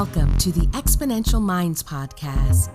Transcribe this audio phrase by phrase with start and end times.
[0.00, 2.72] Welcome to the Exponential Minds Podcast.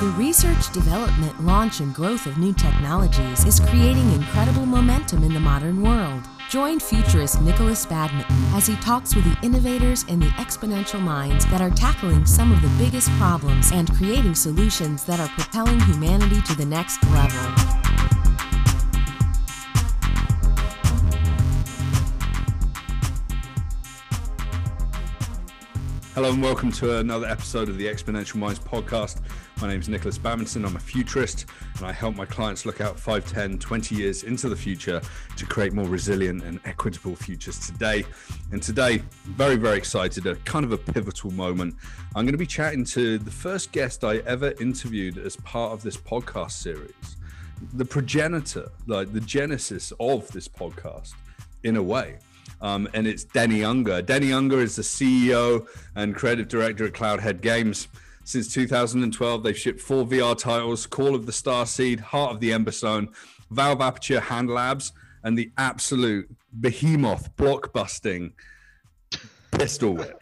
[0.00, 5.40] The research, development, launch, and growth of new technologies is creating incredible momentum in the
[5.40, 6.22] modern world.
[6.52, 11.62] Join futurist Nikolas Badminton as he talks with the innovators and the exponential minds that
[11.62, 16.54] are tackling some of the biggest problems and creating solutions that are propelling humanity to
[16.54, 17.40] the next level.
[26.14, 29.22] Hello and welcome to another episode of the Exponential Minds podcast.
[29.62, 30.64] My name is Nikolas Badminton.
[30.64, 34.48] I'm a futurist and I help my clients look out 5, 10, 20 years into
[34.48, 35.00] the future
[35.36, 38.04] to create more resilient and equitable futures today.
[38.50, 41.76] And today, very, very excited, a kind of a pivotal moment.
[42.16, 45.80] I'm going to be chatting to the first guest I ever interviewed as part of
[45.80, 47.16] this podcast series,
[47.74, 51.12] the progenitor, like the genesis of this podcast
[51.62, 52.18] in a way.
[52.62, 54.02] Um, and it's Denny Unger.
[54.02, 57.86] Denny Unger is the CEO and creative director at Cloudhead Games.
[58.24, 63.08] Since 2012, they've shipped four VR titles Call of the Starseed, Heart of the Emberstone,
[63.50, 64.92] Valve Aperture Hand Labs,
[65.24, 68.32] and the absolute behemoth blockbusting
[69.50, 70.21] Pistol Whip.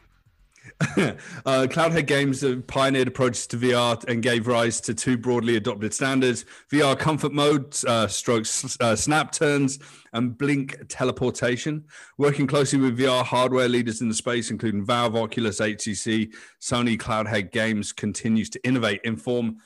[0.96, 6.46] uh, Cloudhead Games pioneered approaches to VR and gave rise to two broadly adopted standards
[6.72, 9.78] VR comfort mode, uh, strokes, uh, snap turns,
[10.14, 11.84] and blink teleportation.
[12.16, 17.52] Working closely with VR hardware leaders in the space, including Valve, Oculus, HTC, Sony, Cloudhead
[17.52, 19.58] Games continues to innovate, inform,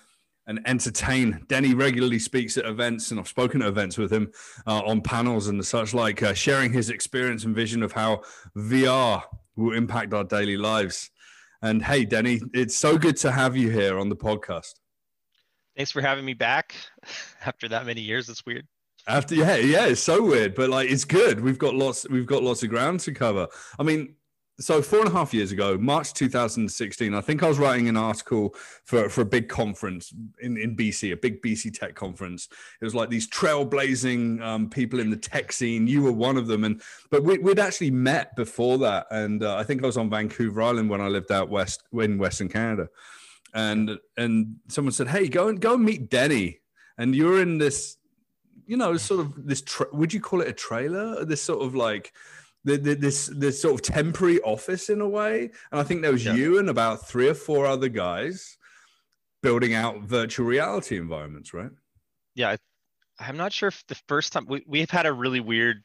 [0.49, 1.45] and entertain.
[1.47, 4.33] Denny regularly speaks at events, and I've spoken at events with him
[4.67, 8.23] uh, on panels and such like, uh, sharing his experience and vision of how
[8.57, 9.23] VR
[9.57, 11.11] will impact our daily lives.
[11.63, 14.75] And hey, Denny, it's so good to have you here on the podcast.
[15.77, 16.75] Thanks for having me back
[17.45, 18.29] after that many years.
[18.29, 18.67] It's weird.
[19.07, 21.41] After yeah, yeah, it's so weird, but like it's good.
[21.41, 23.49] We've got lots, we've got lots of ground to cover.
[23.79, 24.15] I mean,
[24.61, 27.97] so four and a half years ago, March 2016, I think I was writing an
[27.97, 28.55] article
[28.85, 32.49] for, for a big conference in, in BC, a big BC tech conference.
[32.81, 35.89] It was like these trailblazing um, people in the tech scene.
[35.89, 36.63] You were one of them.
[36.63, 39.07] And, but we, would actually met before that.
[39.11, 42.17] And uh, I think I was on Vancouver Island when I lived out west in
[42.17, 42.89] Western Canada.
[43.55, 46.61] And, and someone said, Hey, go and go and meet Denny.
[46.97, 47.97] And you're in this,
[48.67, 51.25] you know, sort of this, tra- would you call it a trailer?
[51.25, 52.13] This sort of like,
[52.65, 55.51] the, the, this this sort of temporary office in a way.
[55.71, 56.35] And I think there was yeah.
[56.35, 58.57] you and about three or four other guys
[59.43, 61.71] building out virtual reality environments, right?
[62.35, 62.57] Yeah,
[63.21, 65.85] I, am not sure if the first time we, we've had a really weird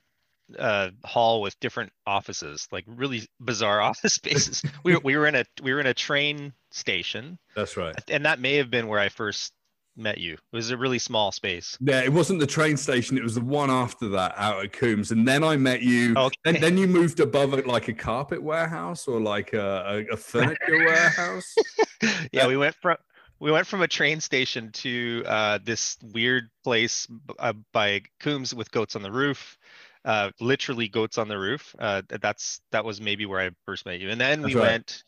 [0.57, 4.63] uh, hall with different offices, like really bizarre office spaces.
[4.83, 7.37] we, we were in a we were in a train station.
[7.55, 7.95] That's right.
[8.07, 9.53] And that may have been where I first
[9.99, 10.33] met you.
[10.33, 11.77] It was a really small space.
[11.81, 13.17] Yeah, it wasn't the train station.
[13.17, 15.11] It was the one after that out at Coombs.
[15.11, 16.13] And then I met you.
[16.15, 16.35] Okay.
[16.45, 20.17] And then you moved above it like a carpet warehouse or like a, a, a
[20.17, 21.55] furniture warehouse.
[22.31, 22.97] yeah, we went from
[23.39, 27.07] we went from a train station to uh, this weird place
[27.39, 29.57] uh, by Coombs with goats on the roof.
[30.05, 31.75] Uh, literally goats on the roof.
[31.79, 34.09] Uh, that's that was maybe where I first met you.
[34.09, 34.61] And then we right.
[34.61, 35.03] went,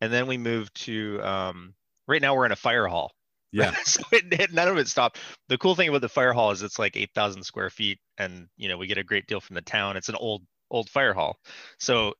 [0.00, 1.20] and then we moved to.
[1.22, 1.74] Um,
[2.06, 3.12] right now we're in a fire hall.
[3.54, 3.74] Yeah.
[3.84, 5.18] so it, it, none of it stopped.
[5.48, 8.68] The cool thing about the fire hall is it's like 8,000 square feet and, you
[8.68, 9.96] know, we get a great deal from the town.
[9.96, 11.38] It's an old, old fire hall.
[11.78, 12.14] So,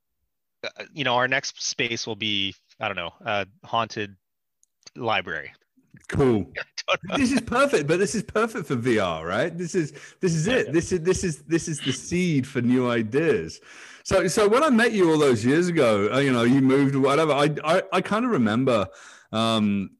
[0.64, 4.14] uh, you know, our next space will be, I don't know, a haunted
[4.94, 5.52] library.
[6.08, 6.46] Cool.
[7.16, 9.56] this is perfect, but this is perfect for VR, right?
[9.56, 10.72] This is this is it.
[10.72, 13.60] This is this is this is the seed for new ideas.
[14.02, 16.96] So so when I met you all those years ago, uh, you know, you moved
[16.96, 17.32] whatever.
[17.32, 18.88] I I, I kind of remember
[19.30, 19.90] um,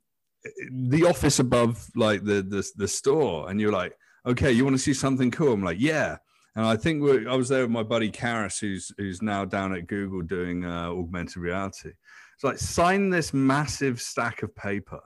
[0.70, 3.96] the office above like the the, the store and you're like
[4.26, 5.52] okay you want to see something cool?
[5.52, 6.16] I'm like yeah.
[6.56, 9.88] And i think i was there with my buddy Karis, who's who's now down at
[9.88, 11.90] google doing uh, augmented reality.
[12.34, 15.00] It's like sign this massive stack of paper.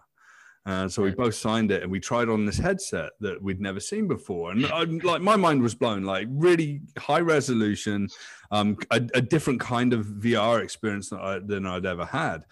[0.67, 3.81] Uh, so we both signed it and we tried on this headset that we'd never
[3.81, 4.51] seen before.
[4.51, 8.09] And I, like my mind was blown, like really high resolution,
[8.51, 12.45] um, a, a different kind of VR experience than, I, than I'd ever had.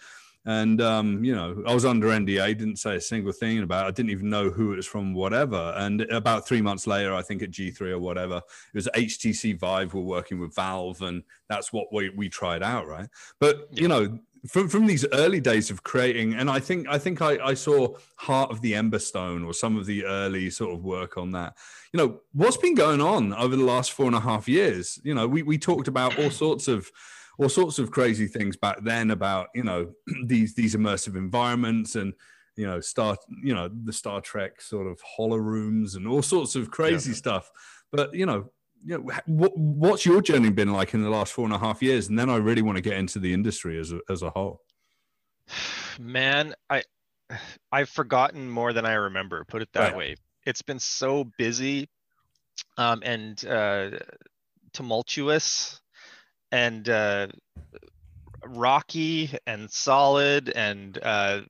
[0.47, 3.85] And um, you know, I was under NDA, didn't say a single thing about.
[3.85, 3.87] it.
[3.89, 5.73] I didn't even know who it was from, whatever.
[5.75, 9.93] And about three months later, I think at E3 or whatever, it was HTC Vive.
[9.93, 13.09] We're working with Valve, and that's what we we tried out, right?
[13.41, 17.21] But you know, from from these early days of creating, and I think I think
[17.21, 21.17] I, I saw Heart of the Emberstone or some of the early sort of work
[21.17, 21.57] on that.
[21.91, 24.97] You know, what's been going on over the last four and a half years?
[25.03, 26.89] You know, we we talked about all sorts of
[27.37, 29.91] all sorts of crazy things back then about you know
[30.25, 32.13] these these immersive environments and
[32.57, 36.55] you know, Star, you know, the Star Trek sort of hollow rooms and all sorts
[36.55, 37.15] of crazy yeah.
[37.15, 37.51] stuff.
[37.91, 38.51] But you know,
[38.83, 41.81] you know, what, what's your journey been like in the last four and a half
[41.81, 42.09] years?
[42.09, 44.61] And then I really want to get into the industry as a, as a whole.
[45.99, 46.83] Man, I
[47.71, 49.45] I've forgotten more than I remember.
[49.45, 49.97] Put it that right.
[49.97, 50.15] way.
[50.45, 51.89] It's been so busy
[52.77, 53.91] um, and uh,
[54.73, 55.81] tumultuous
[56.51, 57.27] and uh,
[58.45, 61.41] rocky and solid and uh,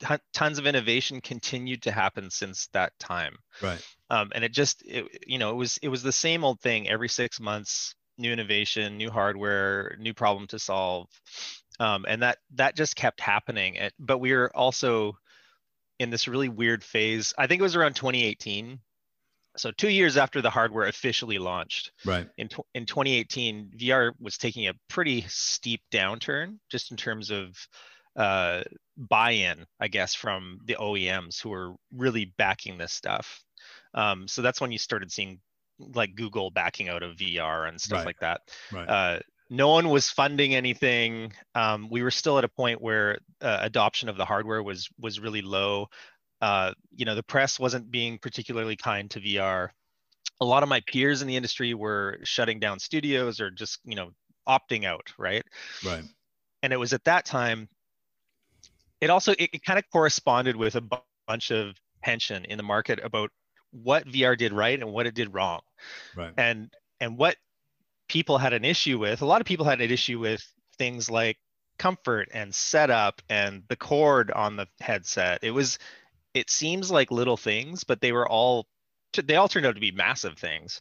[0.00, 3.36] t- tons of innovation continued to happen since that time.
[3.60, 3.84] Right.
[4.10, 6.88] Um, and it just it, you know it was it was the same old thing
[6.88, 11.08] every six months new innovation new hardware new problem to solve.
[11.80, 13.76] Um, and that that just kept happening.
[13.76, 15.16] It, but we were also
[15.98, 17.32] in this really weird phase.
[17.38, 18.80] I think it was around 2018
[19.56, 22.28] so two years after the hardware officially launched right.
[22.38, 27.56] in, in 2018 vr was taking a pretty steep downturn just in terms of
[28.16, 28.62] uh,
[28.96, 33.42] buy-in i guess from the oems who were really backing this stuff.
[33.94, 35.40] Um, so that's when you started seeing
[35.78, 38.06] like google backing out of vr and stuff right.
[38.06, 38.40] like that.
[38.70, 38.88] Right.
[38.88, 39.18] uh,
[39.50, 41.34] no one was funding anything.
[41.54, 45.20] Um, we were still at a point where uh, adoption of the hardware was was
[45.20, 45.88] really low
[46.42, 49.68] uh, you know, the press wasn't being particularly kind to VR.
[50.40, 53.94] A lot of my peers in the industry were shutting down studios or just, you
[53.94, 54.10] know,
[54.48, 55.44] opting out, right?
[55.86, 56.02] Right.
[56.64, 57.68] And it was at that time.
[59.00, 60.84] It also it, it kind of corresponded with a
[61.28, 63.30] bunch of tension in the market about
[63.70, 65.60] what VR did right and what it did wrong.
[66.16, 66.32] Right.
[66.36, 67.36] And and what
[68.08, 70.44] people had an issue with, a lot of people had an issue with
[70.76, 71.38] things like
[71.78, 75.40] comfort and setup and the cord on the headset.
[75.42, 75.78] It was
[76.34, 78.66] it seems like little things, but they were all
[79.22, 80.80] they all turned out to be massive things.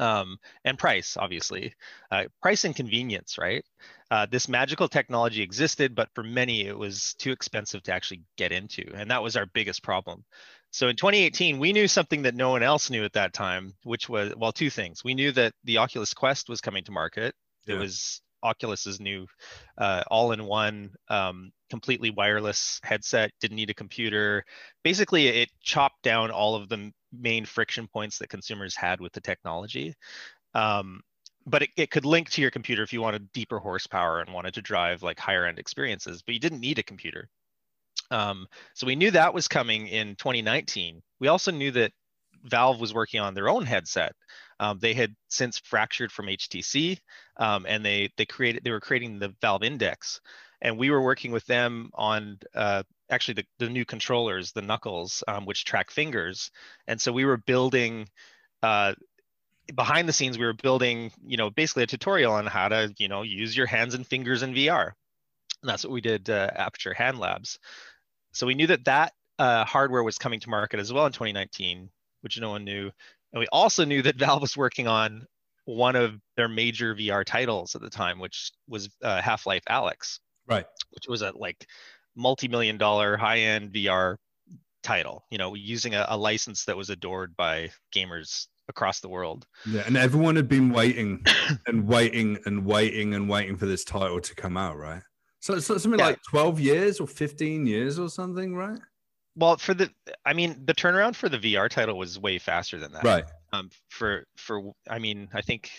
[0.00, 1.74] Um, and price, obviously,
[2.10, 3.64] uh, price and convenience, right?
[4.10, 8.52] Uh, this magical technology existed, but for many, it was too expensive to actually get
[8.52, 10.24] into, and that was our biggest problem.
[10.70, 14.08] So in 2018, we knew something that no one else knew at that time, which
[14.08, 15.02] was well, two things.
[15.02, 17.34] We knew that the Oculus Quest was coming to market.
[17.66, 17.76] Yeah.
[17.76, 19.26] It was Oculus's new
[19.78, 23.30] uh, all-in-one um, completely wireless headset.
[23.40, 24.44] Didn't need a computer.
[24.84, 29.20] Basically, it chopped down all of the main friction points that consumers had with the
[29.20, 29.94] technology.
[30.54, 31.00] Um,
[31.46, 34.54] but it, it could link to your computer if you wanted deeper horsepower and wanted
[34.54, 37.28] to drive like higher end experiences, but you didn't need a computer.
[38.10, 41.02] Um, so we knew that was coming in 2019.
[41.20, 41.92] We also knew that
[42.44, 44.12] Valve was working on their own headset.
[44.60, 46.98] Um, they had since fractured from HTC,
[47.36, 50.20] um, and they they created they were creating the Valve Index,
[50.60, 55.22] and we were working with them on uh, actually the, the new controllers, the Knuckles,
[55.28, 56.50] um, which track fingers,
[56.86, 58.08] and so we were building.
[58.62, 58.94] Uh,
[59.74, 63.06] behind the scenes, we were building, you know, basically a tutorial on how to, you
[63.06, 64.92] know, use your hands and fingers in VR.
[65.62, 67.58] And that's what we did uh, Aperture Hand Labs.
[68.32, 71.90] So we knew that that uh, hardware was coming to market as well in 2019,
[72.20, 72.90] which no one knew.
[73.32, 75.26] And we also knew that Valve was working on
[75.64, 80.18] one of their major VR titles at the time, which was uh, Half Life Alyx.
[80.46, 80.64] Right.
[80.92, 81.66] Which was a like
[82.16, 84.16] multi-million dollar high-end VR
[84.82, 89.46] title, you know, using a, a license that was adored by gamers across the world.
[89.66, 91.24] Yeah, and everyone had been waiting
[91.66, 95.02] and waiting and waiting and waiting for this title to come out, right?
[95.40, 96.06] So, so something yeah.
[96.06, 98.78] like 12 years or 15 years or something, right?
[99.38, 99.90] Well for the
[100.26, 103.70] i mean the turnaround for the vr title was way faster than that right um
[103.88, 105.70] for for i mean i think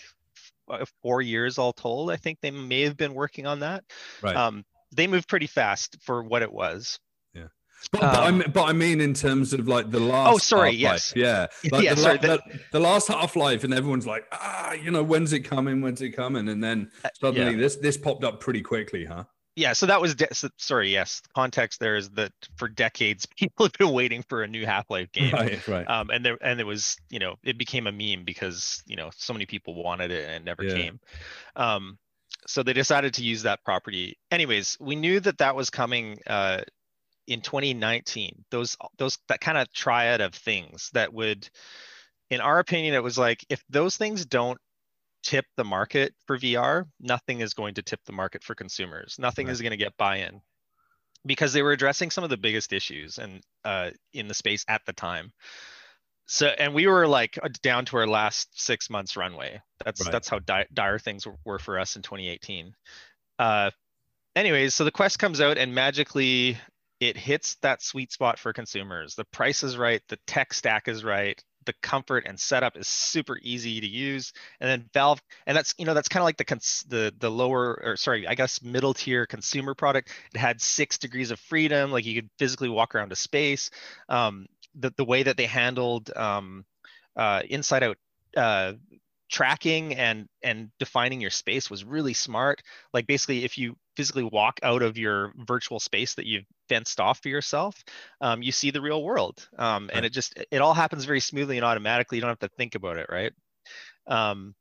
[0.68, 3.84] uh, four years all told i think they may have been working on that
[4.22, 6.98] right um they moved pretty fast for what it was
[7.34, 7.46] yeah
[7.92, 10.34] but, um, but, I mean, but I mean, in terms of like the last.
[10.34, 10.72] Oh, sorry.
[10.72, 11.14] Yes.
[11.16, 11.46] Yeah.
[11.72, 11.94] Like yeah.
[11.94, 15.32] The, sorry, the, the, the, last Half Life, and everyone's like, ah, you know, when's
[15.32, 15.80] it coming?
[15.80, 16.48] When's it coming?
[16.48, 17.58] And then uh, suddenly yeah.
[17.58, 19.24] this this popped up pretty quickly, huh?
[19.56, 23.66] Yeah so that was de- so, sorry yes context there is that for decades people
[23.66, 25.32] have been waiting for a new half-life game.
[25.32, 25.88] Right right.
[25.88, 29.10] Um and there and it was you know it became a meme because you know
[29.16, 30.74] so many people wanted it and it never yeah.
[30.74, 31.00] came.
[31.56, 31.98] Um
[32.46, 34.18] so they decided to use that property.
[34.30, 36.62] Anyways we knew that that was coming uh
[37.26, 41.48] in 2019 those those that kind of triad of things that would
[42.28, 44.58] in our opinion it was like if those things don't
[45.22, 49.16] tip the market for VR, nothing is going to tip the market for consumers.
[49.18, 49.52] Nothing right.
[49.52, 50.40] is going to get buy-in
[51.26, 54.82] because they were addressing some of the biggest issues and uh, in the space at
[54.86, 55.32] the time.
[56.26, 59.60] So, and we were like uh, down to our last six months runway.
[59.84, 60.12] That's right.
[60.12, 62.72] that's how di- dire things were for us in 2018.
[63.38, 63.70] Uh,
[64.36, 66.56] anyways, so the Quest comes out and magically
[67.00, 69.14] it hits that sweet spot for consumers.
[69.14, 73.38] The price is right, the tech stack is right, the comfort and setup is super
[73.42, 74.32] easy to use.
[74.60, 77.30] And then valve and that's you know that's kind of like the cons- the the
[77.30, 80.10] lower or sorry i guess middle tier consumer product.
[80.34, 83.70] It had six degrees of freedom like you could physically walk around a space.
[84.08, 86.64] Um, the, the way that they handled um,
[87.16, 87.98] uh, inside out
[88.36, 88.74] uh,
[89.30, 92.62] tracking and and defining your space was really smart.
[92.92, 97.20] Like basically if you physically walk out of your virtual space that you've fenced off
[97.20, 97.82] for yourself
[98.20, 99.48] um, you see the real world.
[99.58, 102.18] Um, and it just it all happens very smoothly and automatically.
[102.18, 103.32] You don't have to think about it right?
[104.06, 104.54] Um,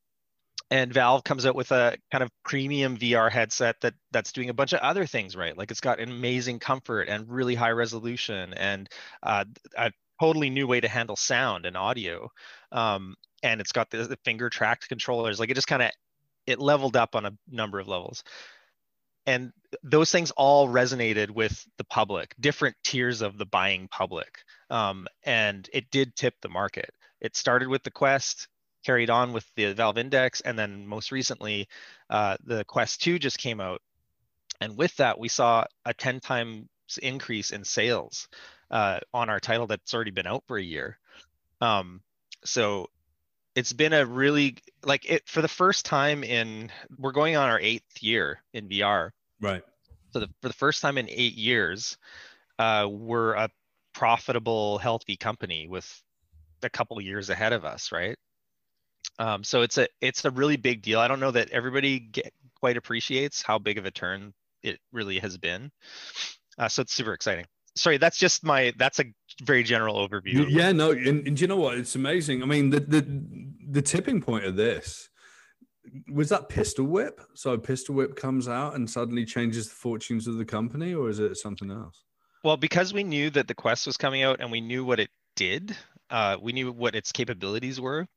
[0.71, 4.53] and valve comes out with a kind of premium vr headset that that's doing a
[4.53, 5.57] bunch of other things right?
[5.57, 8.87] Like it's got an amazing comfort and really high resolution and
[9.23, 9.45] uh,
[9.75, 12.29] a totally new way to handle sound and audio.
[12.71, 15.39] Um, and it's got the, the finger tracked controllers.
[15.39, 15.91] Like it just kind of
[16.45, 18.23] it leveled up on a number of levels.
[19.25, 19.51] And
[19.83, 24.39] those things all resonated with the public, different tiers of the buying public.
[24.71, 26.89] Um, and it did tip the market.
[27.21, 28.47] It started with the Quest,
[28.83, 31.67] carried on with the Valve Index, and then most recently,
[32.09, 33.81] uh, the Quest 2 just came out.
[34.61, 36.67] And with that, we saw a 10 times
[37.01, 38.27] increase in sales
[38.71, 40.97] uh, on our title that's already been out for a year.
[41.61, 42.01] Um,
[42.43, 42.89] so
[43.59, 47.59] it's been a really like it for the first time in we're going on our
[47.59, 49.09] eighth year in VR.
[49.41, 49.61] Right.
[50.11, 51.97] So the, for the first time in eight years,
[52.57, 53.49] uh, we're a
[53.93, 56.01] profitable, healthy company with
[56.63, 58.15] a couple years ahead of us, right?
[59.19, 61.01] Um, so it's a it's a really big deal.
[61.01, 65.19] I don't know that everybody get, quite appreciates how big of a turn it really
[65.19, 65.69] has been.
[66.57, 67.45] Uh, so it's super exciting
[67.79, 69.05] sorry, that's just my that's a
[69.41, 70.45] very general overview.
[70.49, 71.77] Yeah, no, and, and you know what?
[71.77, 72.43] It's amazing.
[72.43, 73.21] I mean, the the
[73.71, 75.09] the tipping point of this
[76.11, 77.21] was that pistol whip.
[77.33, 81.19] So pistol whip comes out and suddenly changes the fortunes of the company, or is
[81.19, 82.03] it something else?
[82.43, 85.09] Well, because we knew that the Quest was coming out and we knew what it
[85.35, 85.75] did,
[86.09, 88.07] uh, we knew what its capabilities were.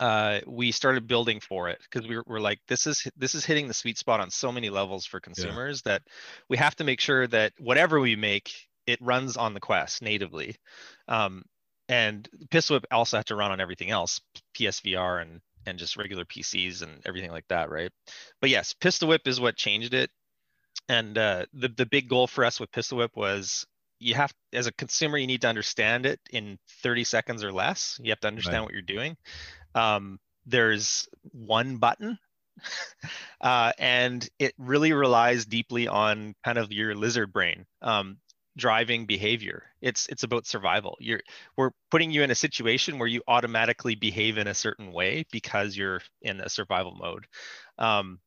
[0.00, 3.44] Uh, we started building for it because we were, we're, like, this is this is
[3.44, 5.92] hitting the sweet spot on so many levels for consumers yeah.
[5.92, 6.02] that
[6.48, 8.50] we have to make sure that whatever we make,
[8.86, 10.56] it runs on the Quest natively.
[11.06, 11.44] Um,
[11.90, 14.20] and Pistol Whip also had to run on everything else,
[14.56, 17.92] PSVR and and just regular PCs and everything like that, right?
[18.40, 20.10] But yes, Pistol Whip is what changed it.
[20.88, 23.66] And uh, the the big goal for us with Pistol Whip was
[23.98, 28.00] you have as a consumer you need to understand it in 30 seconds or less.
[28.02, 28.64] You have to understand right.
[28.64, 29.16] what you're doing.
[29.74, 32.18] Um, there's one button
[33.40, 38.18] uh, and it really relies deeply on kind of your lizard brain um,
[38.56, 39.64] driving behavior.
[39.80, 40.96] It's it's about survival.
[41.00, 41.20] You're
[41.56, 45.76] we're putting you in a situation where you automatically behave in a certain way because
[45.76, 47.26] you're in a survival mode.
[47.78, 48.20] Um,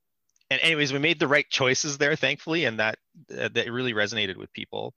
[0.50, 2.98] and anyways we made the right choices there thankfully and that
[3.30, 4.94] that really resonated with people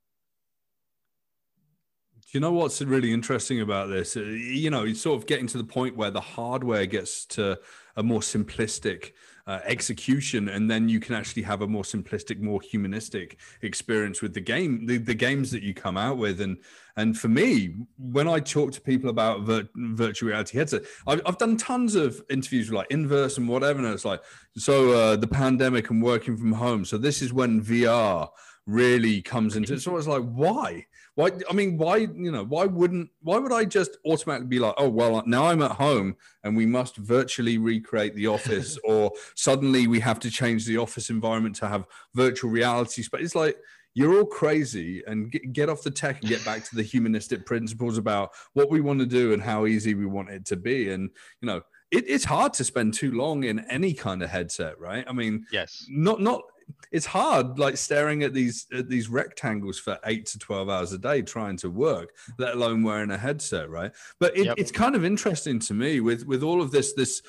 [2.31, 4.17] you know what's really interesting about this?
[4.17, 7.59] Uh, you know, it's sort of getting to the point where the hardware gets to
[7.95, 9.13] a more simplistic
[9.47, 14.33] uh, execution, and then you can actually have a more simplistic, more humanistic experience with
[14.33, 16.41] the game, the, the games that you come out with.
[16.41, 16.57] And
[16.97, 21.37] and for me, when I talk to people about vir- virtual reality headset, I've, I've
[21.37, 24.21] done tons of interviews with like Inverse and whatever, and it's like,
[24.57, 26.83] so uh, the pandemic and working from home.
[26.83, 28.29] So this is when VR
[28.65, 29.81] really comes into it.
[29.81, 30.85] So I like, why?
[31.17, 31.31] Why?
[31.49, 31.97] I mean, why?
[31.97, 33.09] You know, why wouldn't?
[33.23, 36.67] Why would I just automatically be like, oh well, now I'm at home and we
[36.67, 41.67] must virtually recreate the office, or suddenly we have to change the office environment to
[41.67, 43.21] have virtual reality space?
[43.23, 43.57] It's like
[43.95, 47.47] you're all crazy and get, get off the tech and get back to the humanistic
[47.47, 50.91] principles about what we want to do and how easy we want it to be.
[50.91, 51.09] And
[51.41, 55.03] you know, it, it's hard to spend too long in any kind of headset, right?
[55.07, 56.43] I mean, yes, not not
[56.91, 60.97] it's hard like staring at these at these rectangles for eight to 12 hours a
[60.97, 64.55] day trying to work let alone wearing a headset right but it, yep.
[64.57, 67.21] it's kind of interesting to me with with all of this this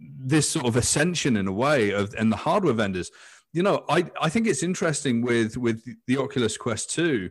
[0.00, 3.10] this sort of ascension in a way of and the hardware vendors
[3.52, 7.30] you know i i think it's interesting with with the oculus quest 2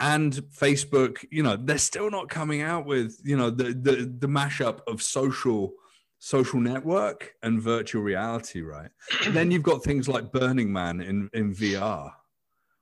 [0.00, 4.28] and facebook you know they're still not coming out with you know the the, the
[4.28, 5.72] mashup of social
[6.18, 8.90] social network and virtual reality, right?
[9.24, 12.12] And then you've got things like Burning Man in, in VR.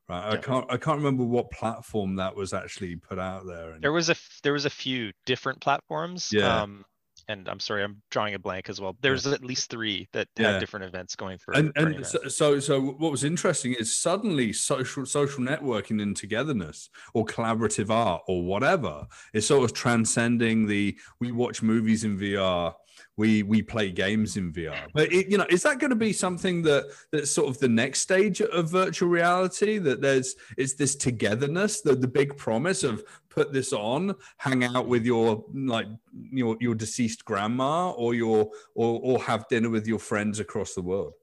[0.08, 0.34] Right.
[0.34, 3.72] I can't I can't remember what platform that was actually put out there.
[3.72, 3.82] And...
[3.82, 4.14] There was a
[4.44, 6.30] there was a few different platforms.
[6.32, 6.62] Yeah.
[6.62, 6.84] Um,
[7.28, 8.96] and I'm sorry, I'm drawing a blank as well.
[9.00, 9.32] There's yeah.
[9.32, 10.52] at least three that yeah.
[10.52, 11.54] had different events going for.
[11.54, 16.88] And, and so, so, so, what was interesting is suddenly social social networking and togetherness,
[17.14, 22.74] or collaborative art, or whatever, is sort of transcending the we watch movies in VR
[23.16, 24.88] we we play games in VR.
[24.92, 27.68] But it, you know, is that going to be something that that's sort of the
[27.68, 29.78] next stage of virtual reality?
[29.78, 34.86] That there's it's this togetherness, the the big promise of put this on, hang out
[34.86, 39.98] with your like your your deceased grandma, or your or or have dinner with your
[39.98, 41.14] friends across the world.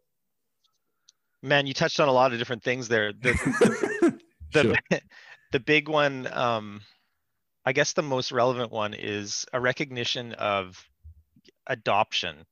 [1.44, 3.12] Man, you touched on a lot of different things there.
[3.12, 3.34] The,
[4.54, 5.00] the, sure.
[5.52, 6.80] the big one, um,
[7.66, 10.82] I guess the most relevant one is a recognition of
[11.68, 12.46] adoption.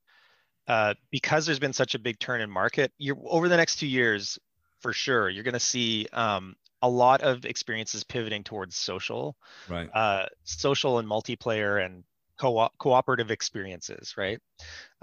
[0.68, 3.86] Uh, because there's been such a big turn in market, you're over the next two
[3.86, 4.38] years,
[4.80, 9.36] for sure, you're going to see um, a lot of experiences pivoting towards social,
[9.68, 9.88] right?
[9.92, 12.04] Uh, social and multiplayer and
[12.38, 14.40] co- cooperative experiences, right?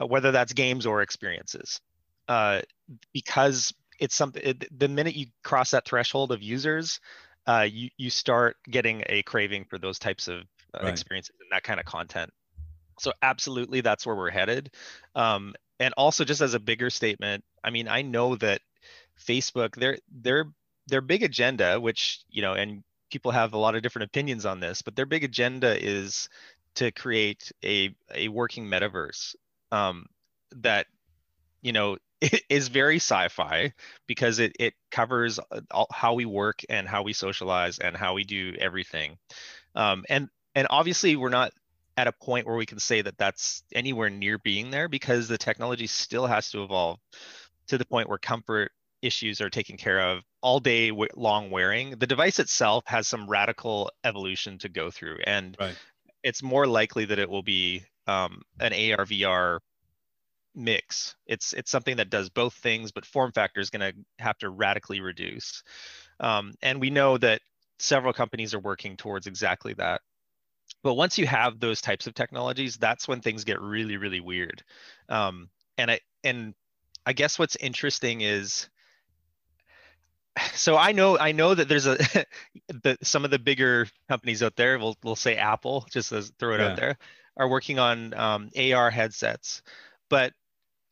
[0.01, 1.81] Uh, whether that's games or experiences,
[2.27, 2.61] uh,
[3.13, 4.41] because it's something.
[4.43, 6.99] It, the minute you cross that threshold of users,
[7.47, 10.89] uh, you you start getting a craving for those types of uh, right.
[10.89, 12.31] experiences and that kind of content.
[12.99, 14.71] So absolutely, that's where we're headed.
[15.15, 18.61] Um, and also, just as a bigger statement, I mean, I know that
[19.19, 20.45] Facebook, their their
[20.87, 24.59] their big agenda, which you know, and people have a lot of different opinions on
[24.59, 26.29] this, but their big agenda is
[26.75, 29.35] to create a a working metaverse
[29.71, 30.05] um,
[30.57, 30.87] that
[31.61, 31.97] you know
[32.49, 33.73] is very sci-fi
[34.07, 38.13] because it it covers uh, all, how we work and how we socialize and how
[38.13, 39.17] we do everything
[39.75, 41.51] um, and and obviously we're not
[41.99, 45.37] at a point where we can say that that's anywhere near being there because the
[45.37, 46.97] technology still has to evolve
[47.67, 51.91] to the point where comfort issues are taken care of all day long wearing.
[51.91, 55.75] The device itself has some radical evolution to go through and right.
[56.23, 59.59] it's more likely that it will be um, an ar vr
[60.55, 61.17] mix.
[61.27, 64.49] It's it's something that does both things but form factor is going to have to
[64.49, 65.63] radically reduce.
[66.21, 67.41] Um, and we know that
[67.77, 69.99] several companies are working towards exactly that
[70.83, 74.63] but once you have those types of technologies that's when things get really really weird
[75.09, 76.53] um, and i and
[77.05, 78.69] i guess what's interesting is
[80.53, 81.97] so i know i know that there's a
[82.83, 86.55] the, some of the bigger companies out there we'll, we'll say apple just as throw
[86.55, 86.67] it yeah.
[86.67, 86.97] out there
[87.37, 89.61] are working on um, ar headsets
[90.09, 90.33] but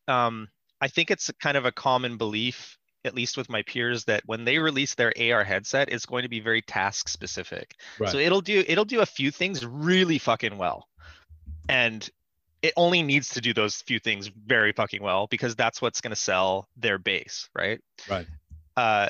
[0.08, 0.48] um,
[0.82, 2.77] i think it's kind of a common belief
[3.08, 6.30] at least with my peers that when they release their AR headset, it's going to
[6.30, 7.76] be very task specific.
[8.00, 8.12] Right.
[8.12, 10.88] So it'll do it'll do a few things really fucking well.
[11.68, 12.08] And
[12.62, 16.12] it only needs to do those few things very fucking well because that's what's going
[16.12, 17.80] to sell their base, right?
[18.10, 18.28] Right.
[18.76, 19.10] Uh,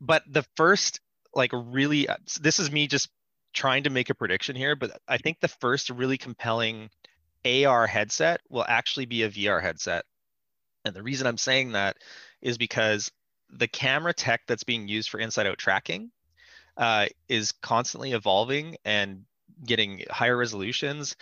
[0.00, 1.00] but the first
[1.34, 3.08] like really uh, this is me just
[3.52, 6.90] trying to make a prediction here, but I think the first really compelling
[7.44, 10.04] AR headset will actually be a VR headset.
[10.84, 11.96] And the reason I'm saying that
[12.42, 13.10] is because
[13.50, 16.10] the camera tech that's being used for inside out tracking
[16.76, 19.24] uh, is constantly evolving and
[19.64, 21.16] getting higher resolutions.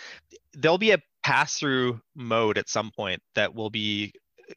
[0.53, 4.13] There'll be a pass through mode at some point that will be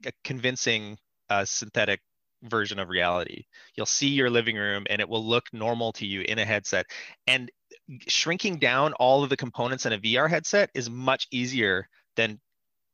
[0.06, 0.98] a convincing
[1.30, 2.02] uh, synthetic
[2.44, 3.46] version of reality.
[3.76, 6.86] You'll see your living room and it will look normal to you in a headset.
[7.28, 7.52] And
[8.08, 12.40] shrinking down all of the components in a VR headset is much easier than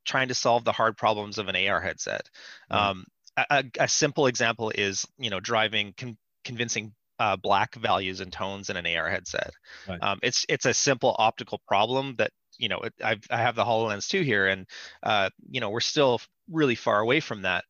[0.06, 2.30] trying to solve the hard problems of an AR headset.
[2.72, 3.06] Um,
[3.38, 8.70] a, a, simple example is, you know, driving con- convincing uh, black values and tones
[8.70, 9.52] in an AR headset.
[9.88, 10.02] Right.
[10.02, 14.08] Um, it's it's a simple optical problem that you know I've, I have the Hololens
[14.08, 14.66] 2 here, and
[15.04, 16.20] uh, you know we're still
[16.52, 17.64] really far away from that.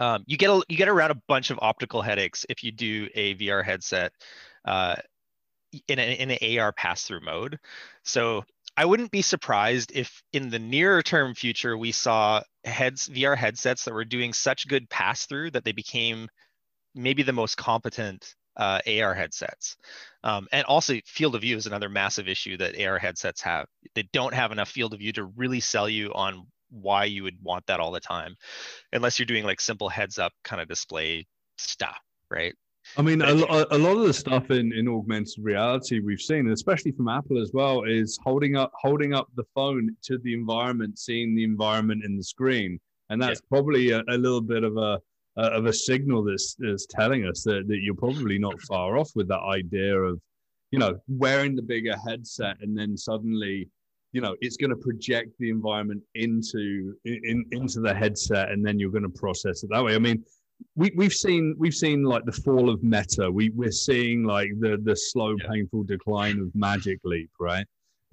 [0.00, 3.08] Um, you get a, you get around a bunch of optical headaches if you do
[3.14, 4.12] a VR headset
[4.64, 4.96] uh,
[5.88, 7.58] in, a, in an AR pass through mode.
[8.02, 8.44] So
[8.76, 13.84] I wouldn't be surprised if in the nearer term future we saw heads VR headsets
[13.84, 16.28] that were doing such good pass through that they became
[16.94, 19.76] maybe the most competent uh, AR headsets.
[20.22, 23.66] Um, and also field of view is another massive issue that AR headsets have.
[23.94, 27.36] They don't have enough field of view to really sell you on why you would
[27.42, 28.36] want that all the time,
[28.92, 31.26] unless you're doing like simple heads up kind of display
[31.58, 31.98] stuff,
[32.30, 32.54] right?
[32.96, 36.92] I mean, a, a lot of the stuff in, in augmented reality we've seen, especially
[36.92, 41.34] from Apple as well, is holding up holding up the phone to the environment, seeing
[41.34, 42.78] the environment in the screen,
[43.10, 43.48] and that's yeah.
[43.56, 45.00] probably a, a, little bit of a
[45.36, 49.28] of a signal that's, that's telling us that, that you're probably not far off with
[49.28, 50.20] that idea of,
[50.70, 53.68] you know, wearing the bigger headset and then suddenly,
[54.12, 58.78] you know, it's going to project the environment into in, into the headset, and then
[58.78, 59.96] you're going to process it that way.
[59.96, 60.24] I mean,
[60.76, 64.78] we, we've seen we've seen like the fall of meta we, we're seeing like the
[64.84, 65.48] the slow yeah.
[65.48, 67.66] painful decline of magic leap right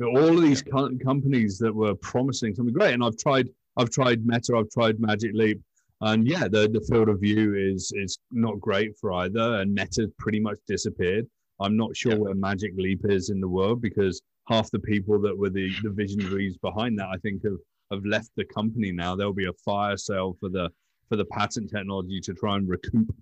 [0.03, 4.25] all of these co- companies that were promising something great and i've tried i've tried
[4.25, 5.61] meta i've tried magic leap
[6.01, 10.11] and yeah the, the field of view is is not great for either and meta
[10.17, 11.27] pretty much disappeared
[11.59, 12.17] i'm not sure yeah.
[12.17, 15.89] where magic leap is in the world because half the people that were the, the
[15.89, 17.57] visionaries behind that, I think, have,
[17.91, 19.15] have left the company now.
[19.15, 20.69] There'll be a fire sale for the
[21.11, 23.13] for the patent technology to try and recoup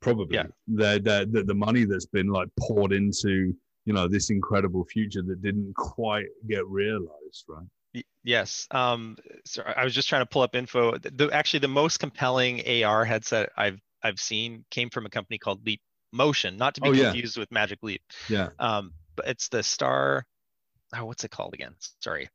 [0.00, 0.46] probably yeah.
[0.66, 3.54] the, the, the money that's been like poured into
[3.84, 8.04] you know this incredible future that didn't quite get realized, right?
[8.24, 8.66] Yes.
[8.70, 10.96] Um, so I was just trying to pull up info.
[10.96, 15.66] The, actually, the most compelling AR headset I've I've seen came from a company called
[15.66, 17.42] Leap Motion, not to be oh, confused yeah.
[17.42, 18.00] with Magic Leap.
[18.30, 18.48] Yeah.
[18.58, 20.24] Um, but it's the Star.
[20.96, 21.74] Oh, what's it called again?
[22.00, 22.30] Sorry.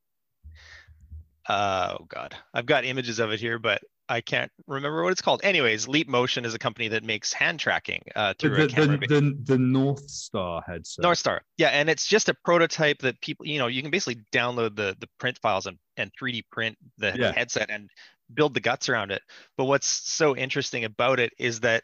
[1.48, 5.22] Uh, oh God, I've got images of it here, but I can't remember what it's
[5.22, 5.42] called.
[5.44, 8.98] Anyways, Leap Motion is a company that makes hand tracking uh, through the, a camera.
[9.00, 11.04] The, the, the North Star headset.
[11.04, 14.22] North Star, yeah, and it's just a prototype that people, you know, you can basically
[14.32, 17.32] download the the print files and, and 3D print the yeah.
[17.32, 17.90] headset and
[18.34, 19.22] build the guts around it.
[19.58, 21.84] But what's so interesting about it is that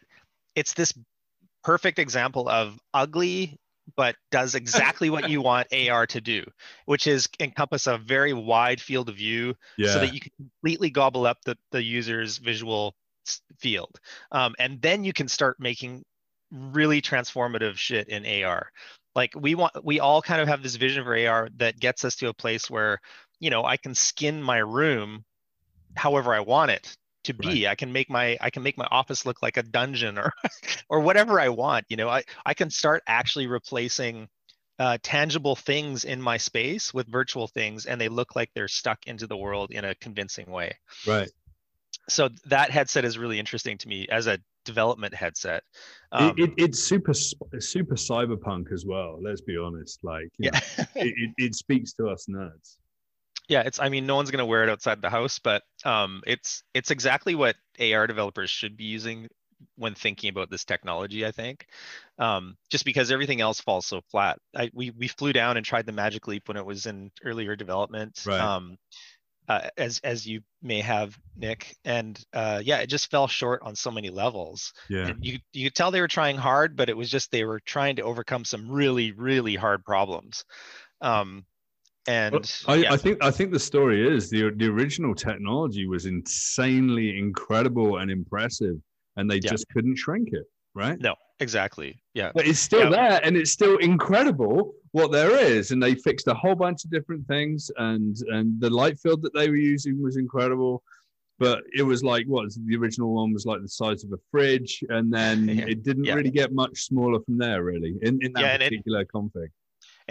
[0.54, 0.92] it's this
[1.64, 3.58] perfect example of ugly
[3.96, 6.44] but does exactly what you want AR to do,
[6.86, 9.92] which is encompass a very wide field of view yeah.
[9.92, 12.94] so that you can completely gobble up the, the user's visual
[13.58, 13.98] field.
[14.30, 16.04] Um, and then you can start making
[16.50, 18.70] really transformative shit in AR.
[19.14, 22.16] Like we want, we all kind of have this vision for AR that gets us
[22.16, 23.00] to a place where,
[23.40, 25.24] you know, I can skin my room
[25.94, 27.66] however I want it to be right.
[27.72, 30.32] i can make my i can make my office look like a dungeon or
[30.88, 34.28] or whatever i want you know i i can start actually replacing
[34.78, 38.98] uh, tangible things in my space with virtual things and they look like they're stuck
[39.06, 40.76] into the world in a convincing way.
[41.06, 41.30] Right.
[42.08, 45.64] So that headset is really interesting to me as a development headset
[46.12, 50.50] um, it, it, it's super super cyberpunk as well let's be honest like yeah.
[50.52, 52.76] know, it, it speaks to us nerds
[53.48, 56.22] yeah it's i mean no one's going to wear it outside the house but um,
[56.26, 59.28] it's it's exactly what ar developers should be using
[59.76, 61.66] when thinking about this technology i think.
[62.18, 64.38] Um, just because everything else falls so flat.
[64.54, 67.56] I, we, we flew down and tried the magic leap when it was in earlier
[67.56, 68.22] development.
[68.26, 68.40] Right.
[68.40, 68.76] um,
[69.48, 73.74] uh, as as you may have nick and uh, yeah it just fell short on
[73.74, 74.72] so many levels.
[74.88, 75.08] Yeah.
[75.08, 77.60] And you you could tell they were trying hard but it was just they were
[77.60, 80.44] trying to overcome some really really hard problems.
[81.00, 81.44] Um,
[82.06, 82.92] and well, I, yeah.
[82.92, 88.10] I, think I think the story is the the original technology was insanely incredible and
[88.10, 88.76] impressive,
[89.16, 89.50] and they yeah.
[89.50, 90.98] just couldn't shrink it, right?
[91.00, 92.02] No, exactly.
[92.14, 92.90] Yeah, but it's still yeah.
[92.90, 96.90] there, and it's still incredible what there is, and they fixed a whole bunch of
[96.90, 100.82] different things, and and the light field that they were using was incredible.
[101.38, 104.82] But it was like what the original one was like the size of a fridge,
[104.88, 109.02] and then it didn't really get much smaller from there, really, in, in that particular
[109.02, 109.48] it, config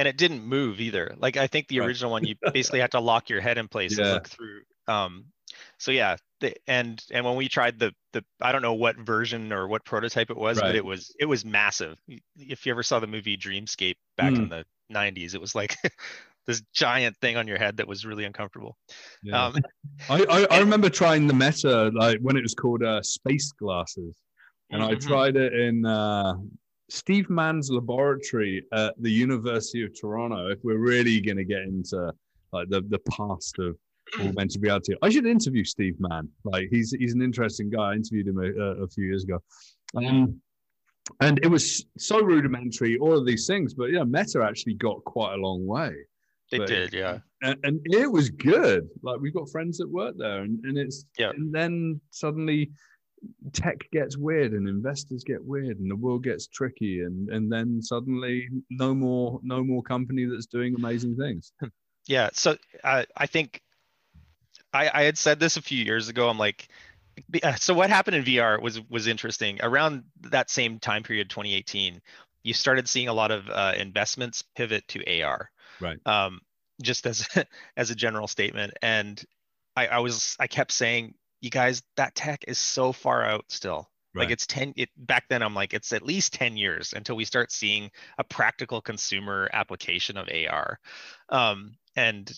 [0.02, 1.14] and it didn't move either.
[1.20, 3.96] Like I think the original one, you basically had to lock your head in place
[3.96, 4.06] yeah.
[4.06, 4.62] and look through.
[4.88, 5.26] Um,
[5.78, 9.54] so yeah, the, and and when we tried the the I don't know what version
[9.54, 10.70] or what prototype it was, right.
[10.70, 12.00] but it was it was massive.
[12.36, 14.38] If you ever saw the movie Dreamscape back mm.
[14.38, 15.78] in the 90s, it was like
[16.48, 18.76] this giant thing on your head that was really uncomfortable.
[19.22, 19.46] Yeah.
[19.46, 19.56] Um,
[20.10, 24.18] I, I, I remember trying the Meta like when it was called uh, space glasses,
[24.72, 24.94] and mm-hmm.
[24.94, 26.38] I tried it in uh,
[26.92, 32.12] Steve Mann's laboratory at the University of Toronto, if we're really going to get into
[32.52, 33.78] like the, the past of
[34.20, 36.28] augmented reality, I should interview Steve Mann.
[36.44, 37.92] Like he's he's an interesting guy.
[37.92, 39.42] I interviewed him a, a few years ago.
[39.96, 40.42] Um,
[41.22, 43.74] and it was so rudimentary, all of these things.
[43.74, 45.94] But yeah, Meta actually got quite a long way.
[46.52, 47.20] They but, did, yeah.
[47.42, 48.90] And, and, it was good.
[49.02, 51.30] Like we've got friends that work there, and, and it's yeah.
[51.30, 52.72] And then suddenly
[53.54, 57.82] tech gets weird and investors get weird and the world gets tricky and and then
[57.82, 61.52] suddenly no more no more company that's doing amazing things.
[62.08, 63.62] Yeah so uh, i think
[64.74, 66.68] i i had said this a few years ago i'm like
[67.44, 69.60] uh, so what happened in vr was was interesting.
[69.62, 72.02] Around that same time period 2018
[72.44, 76.00] you started seeing a lot of uh, investments pivot to ar right.
[76.08, 76.42] Um
[76.82, 77.28] just as
[77.78, 78.74] as a general statement.
[78.82, 79.24] And
[79.76, 83.90] I, I was i kept saying you guys, that tech is so far out still.
[84.14, 84.24] Right.
[84.24, 87.24] Like it's 10 it back then I'm like it's at least 10 years until we
[87.24, 90.80] start seeing a practical consumer application of AR.
[91.30, 92.32] Um, and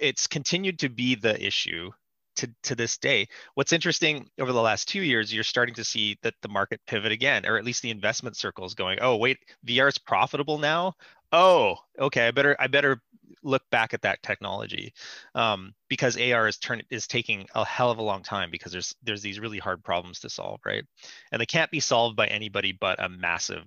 [0.00, 1.90] it's continued to be the issue
[2.36, 3.28] to, to this day.
[3.54, 7.12] What's interesting over the last two years, you're starting to see that the market pivot
[7.12, 10.94] again, or at least the investment circles going, oh wait, VR is profitable now.
[11.32, 13.00] Oh, okay, I better I better
[13.42, 14.92] look back at that technology
[15.34, 18.94] um, because AR is turn is taking a hell of a long time because there's
[19.02, 20.84] there's these really hard problems to solve, right?
[21.32, 23.64] And they can't be solved by anybody but a massive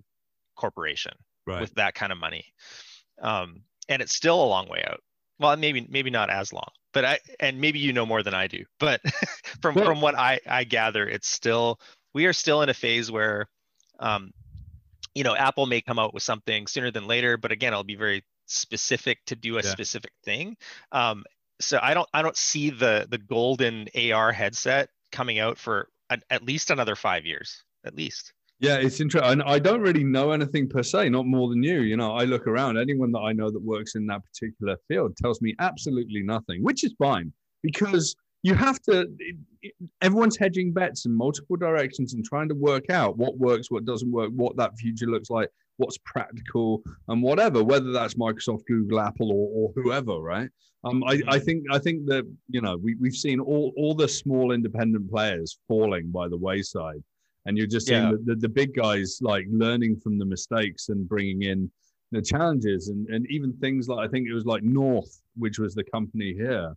[0.56, 1.14] corporation
[1.48, 1.62] right.
[1.62, 2.46] with that kind of money.
[3.22, 5.02] Um, and it's still a long way out.
[5.40, 8.48] Well, maybe maybe not as long, but I and maybe you know more than I
[8.48, 8.66] do.
[8.80, 9.02] But
[9.62, 11.80] from from what I I gather, it's still
[12.14, 13.48] we are still in a phase where
[14.00, 14.32] um,
[15.16, 17.96] you know apple may come out with something sooner than later but again it'll be
[17.96, 19.70] very specific to do a Yeah.
[19.70, 20.58] specific thing.
[20.92, 21.24] Um,
[21.62, 26.24] so I don't I don't see the the golden AR headset coming out for at,
[26.30, 28.34] at least another five years, at least.
[28.60, 29.42] Yeah, it's interesting.
[29.42, 31.82] I don't really know anything per se, not more than you.
[31.82, 32.78] You know, I look around.
[32.78, 36.84] Anyone that I know that works in that particular field tells me absolutely nothing, which
[36.84, 39.10] is fine because you have to.
[40.02, 44.12] Everyone's hedging bets in multiple directions and trying to work out what works, what doesn't
[44.12, 47.64] work, what that future looks like, what's practical, and whatever.
[47.64, 50.50] Whether that's Microsoft, Google, Apple, or, or whoever, right?
[50.84, 54.08] Um, I, I think I think that you know we we've seen all all the
[54.08, 57.02] small independent players falling by the wayside
[57.46, 58.12] and you're just seeing Yeah.
[58.12, 61.70] the, the, the big guys like learning from the mistakes and bringing in
[62.12, 65.74] the challenges and, and even things like I think it was like North, which was
[65.74, 66.74] the company here.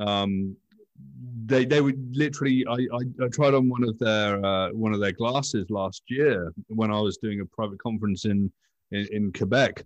[0.00, 0.56] Um,
[1.46, 5.00] they they would literally I, I, I tried on one of their uh, one of
[5.00, 8.50] their glasses last year when I was doing a private conference in
[8.90, 9.84] in, in Quebec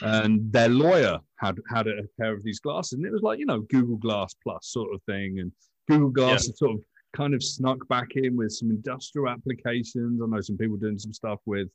[0.00, 3.46] and their lawyer had had a pair of these glasses and it was like you
[3.46, 5.50] know Google Glass Plus sort of thing and
[5.88, 6.80] Google Glass had sort of
[7.14, 10.20] kind of snuck back in with some industrial applications.
[10.22, 11.68] I know some people doing some stuff with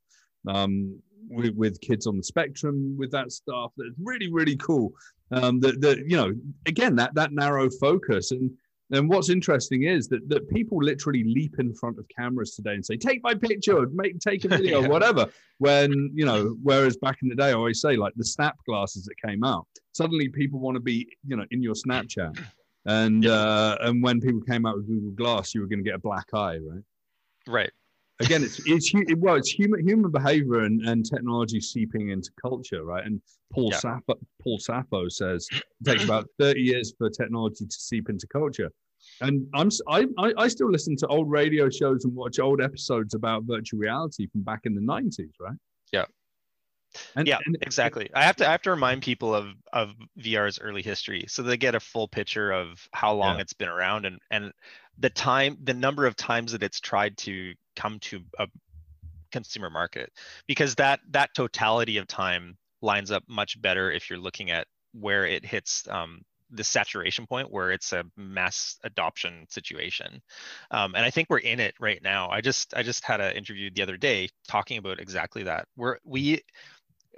[0.47, 3.71] um, with, with kids on the spectrum with that stuff.
[3.77, 4.93] That's really really cool.
[5.31, 6.33] Um, that that you know
[6.65, 8.51] again that that narrow focus and.
[8.93, 12.85] And what's interesting is that, that people literally leap in front of cameras today and
[12.85, 14.87] say, "Take my picture, make take a video, Yeah.
[14.87, 15.27] whatever."
[15.57, 19.05] When you know, whereas back in the day, I always say, like the Snap glasses
[19.05, 22.39] that came out, suddenly people want to be, you know, in your Snapchat.
[22.85, 25.95] And uh, and when people came out with Google Glass, you were going to get
[25.95, 26.83] a black eye, right?
[27.47, 27.71] Right.
[28.19, 33.05] Again, it's it's well, it's human human behavior and, and technology seeping into culture, right?
[33.05, 33.21] And
[33.51, 33.79] Paul Yeah.
[33.79, 38.71] Saffo, Paul Saffo says it takes about thirty years for technology to seep into culture.
[39.21, 43.15] And I'm I, I I still listen to old radio shows and watch old episodes
[43.15, 45.57] about virtual reality from back in the nineties, right?
[45.91, 46.05] Yeah.
[47.15, 48.09] And, Yeah, and exactly.
[48.13, 51.57] I have to I have to remind people of of VR's early history so they
[51.57, 53.41] get a full picture of how long Yeah.
[53.41, 54.53] it's been around and and
[54.99, 58.47] the time the number of times that it's tried to come to a
[59.31, 60.11] consumer market
[60.47, 65.25] because that that totality of time lines up much better if you're looking at where
[65.25, 70.21] it hits um, the saturation point where it's a mass adoption situation.
[70.69, 72.29] Um, and i think we're in it right now.
[72.29, 75.67] I just i just had an interview the other day talking about exactly that.
[75.75, 76.41] We're we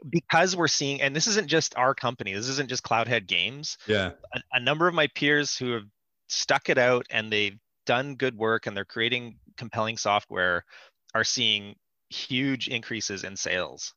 [0.10, 3.78] because we're seeing and this isn't just our company this isn't just cloudhead games.
[3.88, 5.86] Yeah, a, a number of my peers who have
[6.28, 10.66] stuck it out and they've done good work and they're creating compelling software
[11.14, 11.76] are seeing
[12.10, 13.94] huge increases in sales.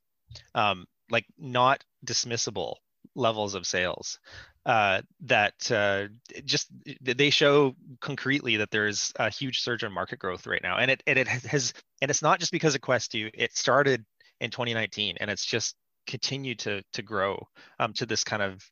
[0.55, 2.77] Um, like not dismissible
[3.14, 4.18] levels of sales
[4.66, 6.09] uh, that uh,
[6.44, 6.68] just
[7.01, 10.77] they show concretely that there's a huge surge in market growth right now.
[10.79, 11.72] And it, and it has
[12.03, 14.05] and it's not just because of quest 2 it started
[14.40, 15.74] in 2019 and it's just
[16.07, 17.42] continued to to grow
[17.79, 18.62] um, to this kind of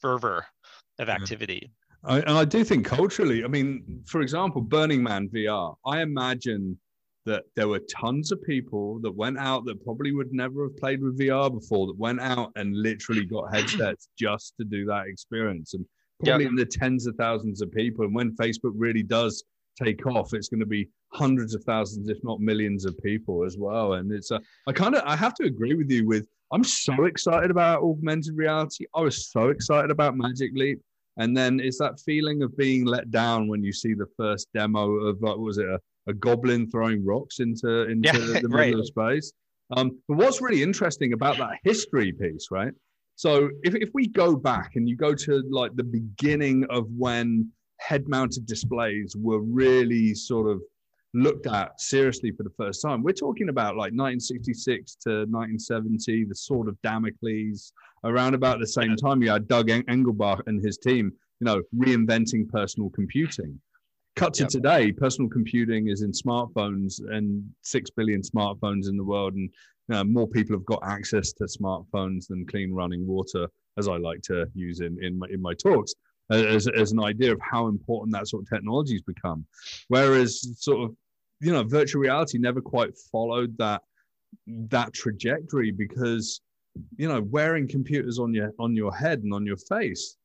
[0.00, 0.46] fervor
[0.98, 1.16] of Yeah.
[1.16, 1.72] activity
[2.06, 6.78] I, and I do think culturally, I mean, for example, Burning Man VR, I imagine
[7.24, 11.02] that there were tons of people that went out that probably would never have played
[11.02, 15.74] with VR before that went out and literally got headsets just to do that experience.
[15.74, 15.84] And
[16.24, 18.04] probably in the tens of thousands of people.
[18.04, 19.44] And when Facebook really does
[19.82, 23.56] take off, it's going to be hundreds of thousands, if not millions of people as
[23.58, 23.94] well.
[23.94, 27.04] And it's a, I kind of, I have to agree with you with, I'm so
[27.04, 28.86] excited about augmented reality.
[28.94, 30.80] I was so excited about Magic Leap.
[31.18, 34.92] And then it's that feeling of being let down when you see the first demo
[34.92, 38.74] of what was it a, a goblin throwing rocks into into Yeah, the middle right.
[38.74, 39.32] of space.
[39.76, 42.72] Um, but what's really interesting about that history piece, right?
[43.16, 47.50] So if, if we go back and you go to like the beginning of when
[47.80, 50.60] head-mounted displays were really sort of
[51.16, 56.34] looked at seriously for the first time, we're talking about like 1966 to 1970, the
[56.34, 57.72] sword of Damocles.
[58.04, 61.62] Around about the same time, you had Doug En- Engelbart and his team, you know,
[61.76, 63.58] reinventing personal computing.
[64.14, 64.50] Cut to Yep.
[64.50, 69.50] today, personal computing is in smartphones and six billion smartphones in the world, and
[69.88, 73.48] you know, more people have got access to smartphones than clean running water,
[73.78, 75.94] as I like to use in in my, in my talks,
[76.30, 79.46] as, as an idea of how important that sort of technology has become.
[79.88, 80.96] Whereas, sort of,
[81.40, 83.82] you know, virtual reality never quite followed that
[84.46, 86.40] that trajectory because,
[86.96, 90.16] you know, wearing computers on your on your head and on your face,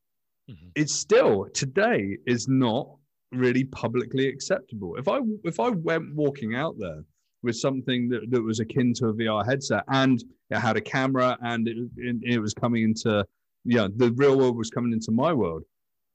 [0.50, 0.72] Mhm.
[0.74, 2.88] it's still today is not
[3.30, 4.96] really publicly acceptable.
[4.96, 7.04] If I if I went walking out there
[7.42, 11.36] with something that, that was akin to a VR headset and it had a camera
[11.42, 13.24] and it, it, it was coming into
[13.64, 15.62] yeah the real world was coming into my world.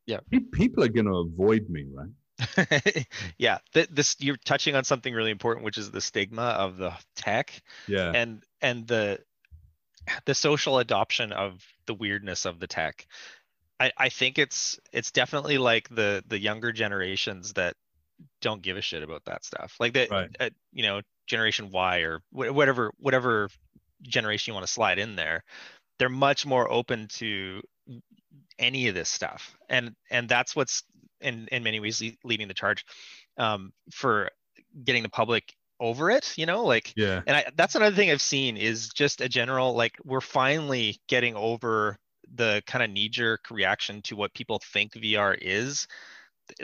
[0.05, 0.19] Yeah.
[0.53, 2.07] people are going to avoid me, right?
[3.37, 6.93] yeah th- this you're touching on something really important which is the stigma of the
[7.15, 9.19] tech Yeah, and and the
[10.25, 13.07] the social adoption of the weirdness of the tech.
[13.79, 17.75] I, I think it's it's definitely like the the younger generations that
[18.41, 19.75] don't give a shit about that stuff.
[19.79, 20.29] Like that, Right.
[20.39, 23.49] uh, you know, Generation Y or wh- whatever whatever
[24.03, 25.43] generation you want to slide in there,
[25.99, 27.61] they're much more open to
[28.59, 30.83] any of this stuff, and and that's what's
[31.21, 32.85] in in many ways leading the charge
[33.37, 34.29] um, for
[34.83, 36.33] getting the public over it.
[36.37, 37.21] You know, like Yeah.
[37.27, 41.35] and I, that's another thing I've seen is just a general like we're finally getting
[41.35, 41.97] over
[42.35, 45.87] the kind of knee jerk reaction to what people think VR is.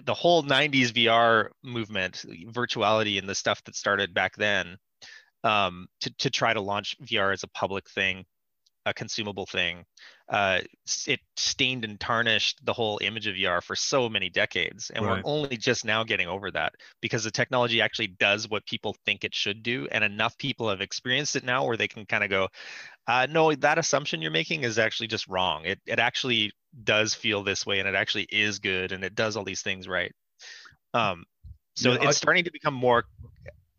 [0.05, 4.77] The whole 90s VR movement, virtuality, and the stuff that started back then
[5.43, 8.25] um, to, to try to launch VR as a public thing,
[8.85, 9.85] a consumable thing,
[10.29, 10.59] uh,
[11.07, 14.89] it stained and tarnished the whole image of VR for so many decades.
[14.89, 15.23] And Right.
[15.23, 19.23] we're only just now getting over that because the technology actually does what people think
[19.23, 19.87] it should do.
[19.91, 22.49] And enough people have experienced it now where they can kind of go,
[23.07, 25.65] uh, no, that assumption you're making is actually just wrong.
[25.65, 26.51] It, it actually
[26.83, 29.87] does feel this way and it actually is good and it does all these things
[29.87, 30.11] right.
[30.93, 31.25] Um,
[31.75, 33.05] so it's I- starting to become more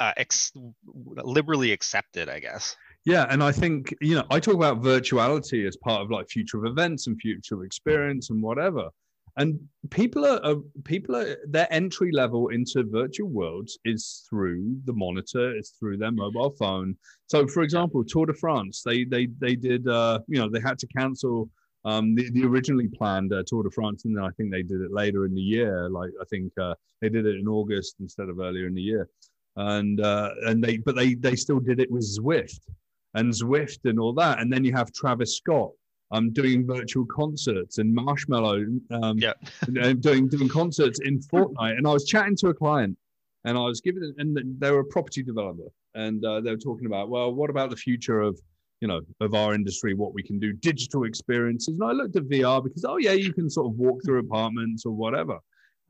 [0.01, 0.53] uh, ex-
[0.85, 2.77] liberally accepted, I guess.
[3.05, 6.59] Yeah, and I think you know I talk about virtuality as part of like future
[6.59, 8.88] of events and future of experience and whatever.
[9.37, 9.59] And
[9.90, 15.55] people are, are people are their entry level into virtual worlds is through the monitor,
[15.57, 16.97] it's through their mobile phone.
[17.27, 20.79] So, for example, Tour de France, they they they did uh, you know they had
[20.79, 21.51] to cancel
[21.85, 24.81] um, the, the originally planned uh, Tour de France, and then I think they did
[24.81, 25.90] it later in the year.
[25.90, 29.11] Like I think uh, they did it in August instead of earlier in the year,
[29.57, 32.61] and uh, and they but they they still did it with Zwift
[33.14, 34.40] and Zwift and all that.
[34.40, 35.70] And then you have Travis Scott
[36.11, 39.33] um, doing virtual concerts and Marshmello um, Yeah.
[39.66, 41.77] and doing doing concerts in Fortnite.
[41.77, 42.96] And I was chatting to a client,
[43.44, 46.87] and I was giving, and they were a property developer, and uh, they were talking
[46.87, 48.38] about, well, what about the future of
[48.81, 51.79] you know of our industry, what we can do, digital experiences.
[51.79, 54.85] And I looked at VR because, oh yeah, you can sort of walk through apartments
[54.85, 55.38] or whatever.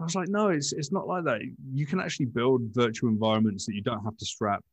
[0.00, 1.40] I was like, no, it's it's not like that.
[1.72, 4.64] You can actually build virtual environments that you don't have to strap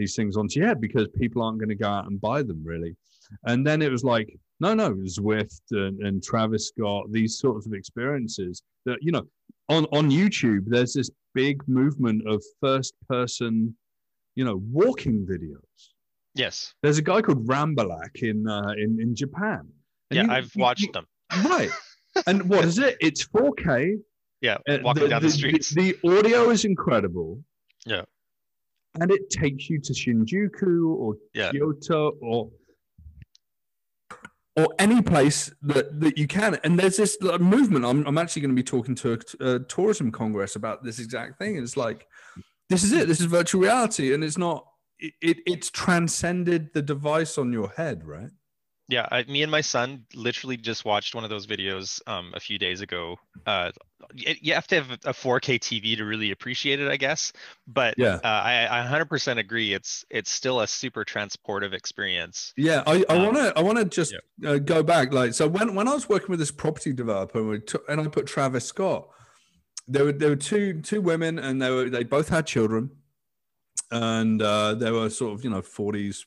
[0.00, 2.60] these things onto your head because people aren't going to go out and buy them
[2.64, 2.96] really.
[3.44, 7.72] And then it was like, no, no, Zwift and, and Travis Scott, these sorts of
[7.74, 9.24] experiences that, you know,
[9.68, 13.74] on, on YouTube, there's this big movement of first person,
[14.34, 15.80] you know, walking videos.
[16.34, 16.74] Yes.
[16.82, 19.60] There's a guy called Rambalac in, uh, in, in Japan.
[20.10, 21.06] And Yeah, you- I've you- watched you- them.
[21.44, 21.70] Right.
[22.26, 22.96] and what is it?
[23.00, 23.96] It's 4K.
[24.42, 25.68] Yeah, Uh, walking down the, streets.
[25.68, 27.44] The, audio is incredible.
[27.84, 28.04] Yeah.
[28.98, 31.50] And it takes you to Shinjuku or Yeah.
[31.52, 32.50] Kyoto or
[34.56, 36.58] or any place that, that you can.
[36.64, 37.84] And there's this like, movement.
[37.84, 41.38] I'm, I'm actually going to be talking to a, a tourism congress about this exact
[41.38, 41.56] thing.
[41.56, 42.06] It's like,
[42.68, 43.06] this is it.
[43.06, 44.12] This is virtual reality.
[44.12, 44.66] And it's not,
[44.98, 48.30] it, it, it's transcended the device on your head, right?
[48.90, 52.40] Yeah, I, me and my son literally just watched one of those videos um, a
[52.40, 53.16] few days ago.
[53.46, 53.70] Uh,
[54.14, 57.32] you have to have a 4K TV to really appreciate it, I guess.
[57.68, 58.16] But Yeah.
[58.16, 59.72] uh, I, I 100% agree.
[59.74, 62.52] It's it's still a super transportive experience.
[62.56, 64.12] Yeah, I, Um, want to I want to just
[64.44, 65.12] uh, go back.
[65.12, 68.00] Like, so when when I was working with this property developer, and, we took, and
[68.00, 69.08] I put Travis Scott,
[69.86, 72.90] there were there were two two women, and they were they both had children,
[73.92, 76.26] and uh, they were sort of you know forties,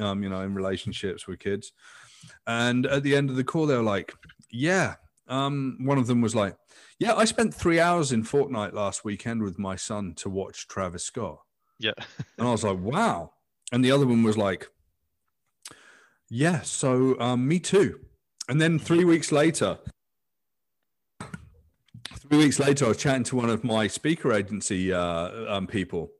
[0.00, 1.72] um, you know, in relationships with kids,
[2.46, 4.12] and at the end of the call, they were like,
[4.50, 4.96] "Yeah."
[5.28, 6.56] Um, one of them was like,
[6.98, 11.04] "Yeah, I spent three hours in Fortnite last weekend with my son to watch Travis
[11.04, 11.40] Scott."
[11.78, 11.92] Yeah.
[12.36, 13.32] And I was like, wow.
[13.72, 14.68] And the other one was like,
[16.28, 18.00] yeah, so um, me too.
[18.48, 19.78] And then three weeks later,
[22.18, 26.10] three weeks later, I was chatting to one of my speaker agency uh, um, people.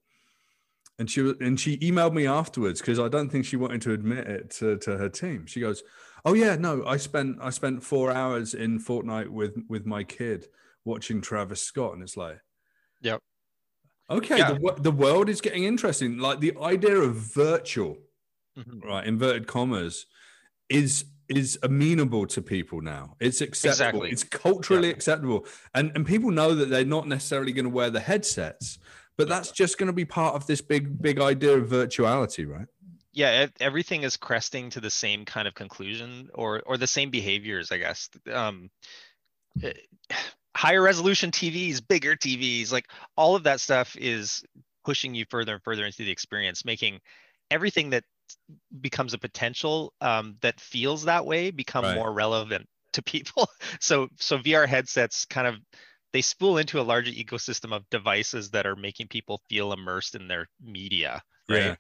[0.99, 3.93] And she was, and she emailed me afterwards because I don't think she wanted to
[3.93, 5.47] admit it to, to her team.
[5.47, 5.83] She goes,
[6.25, 10.47] "Oh yeah, no, I spent I spent four hours in Fortnite with with my kid
[10.85, 12.41] watching Travis Scott," and it's like,
[13.03, 13.21] Yep.
[14.11, 14.53] Okay, Yeah.
[14.55, 16.19] the, the world is getting interesting.
[16.19, 17.99] Like the idea of virtual,
[18.59, 18.83] Mhm.
[18.85, 20.07] right, inverted commas,
[20.69, 23.15] is is amenable to people now.
[23.21, 24.03] It's acceptable.
[24.05, 24.11] Exactly.
[24.11, 28.01] It's culturally acceptable, and and people know that they're not necessarily going to wear the
[28.01, 28.79] headsets,
[29.19, 32.67] but that's just going to be part of this big big idea of virtuality, right?
[33.13, 37.73] yeah everything is cresting to the same kind of conclusion or or the same behaviors
[37.73, 38.71] i guess um
[39.63, 39.73] eh,
[40.57, 44.45] higher resolution tvs bigger tvs like all of that stuff is
[44.85, 47.01] pushing you further and further into the experience making
[47.51, 48.05] everything that
[48.81, 51.95] becomes a potential um, that feels that way become Right.
[51.97, 53.49] more relevant to people
[53.81, 55.57] so so vr headsets kind of
[56.19, 60.27] they spool into a larger ecosystem of devices that are making people feel immersed in
[60.29, 61.77] their media right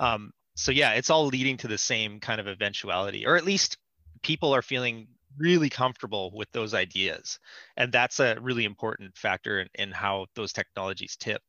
[0.00, 0.12] Yeah.
[0.12, 3.78] um, so yeah, it's all leading to the same kind of eventuality, or at least
[4.24, 5.06] people are feeling
[5.38, 7.38] really comfortable with those ideas,
[7.76, 11.40] and that's a really important factor in, in how those technologies tip.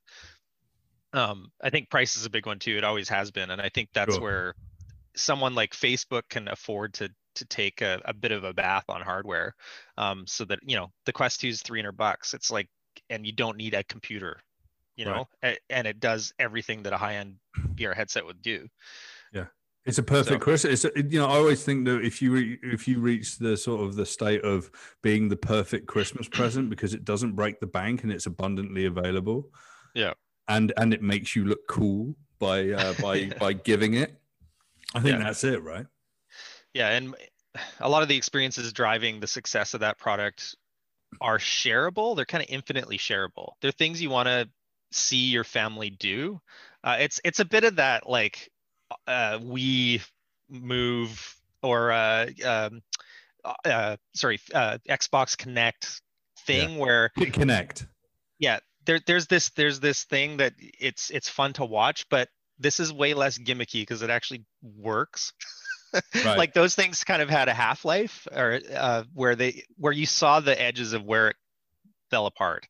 [1.12, 2.78] Um, I think price is a big one too.
[2.78, 4.22] It always has been, and I think that's sure.
[4.22, 4.56] where
[5.16, 7.10] someone like Facebook can afford to
[7.40, 9.56] to take a, a bit of a bath on hardware,
[9.98, 12.34] um, so that you know the Quest 2 is 300 bucks.
[12.34, 12.70] It's like,
[13.10, 14.40] and you don't need a computer
[15.00, 15.58] you know, right.
[15.70, 17.36] and it does everything that a high-end
[17.76, 18.68] VR headset would do.
[19.32, 19.46] Yeah,
[19.86, 20.66] it's a perfect so, Chris.
[20.66, 23.56] It's a, you know I always think that if you re- if you reach the
[23.56, 24.70] sort of the state of
[25.02, 29.48] being the perfect Christmas present because it doesn't break the bank and it's abundantly available.
[29.96, 30.16] Yeah,
[30.50, 33.34] and and it makes you look cool by uh, by yeah.
[33.40, 34.20] by giving it.
[34.94, 35.24] I think yeah.
[35.24, 35.86] that's it, right?
[36.74, 37.16] Yeah, and
[37.80, 40.56] a lot of the experiences driving the success of that product
[41.22, 42.16] are shareable.
[42.16, 43.54] They're kind of infinitely shareable.
[43.62, 44.50] They're things you want to
[44.92, 46.40] see your family do.
[46.84, 48.50] Uh, it's it's a bit of that like
[49.08, 50.02] uh, we
[50.50, 52.82] move or uh, um,
[53.66, 56.02] uh, sorry uh, Xbox Kinect
[56.46, 56.78] thing yeah.
[56.78, 57.88] where Kinect.
[58.40, 62.80] Yeah, there, there's this there's this thing that it's it's fun to watch, but this
[62.80, 65.34] is way less gimmicky because it actually works.
[65.94, 66.38] Right.
[66.38, 70.06] like those things kind of had a half life, or uh, where they where you
[70.06, 71.36] saw the edges of where it
[72.10, 72.68] fell apart.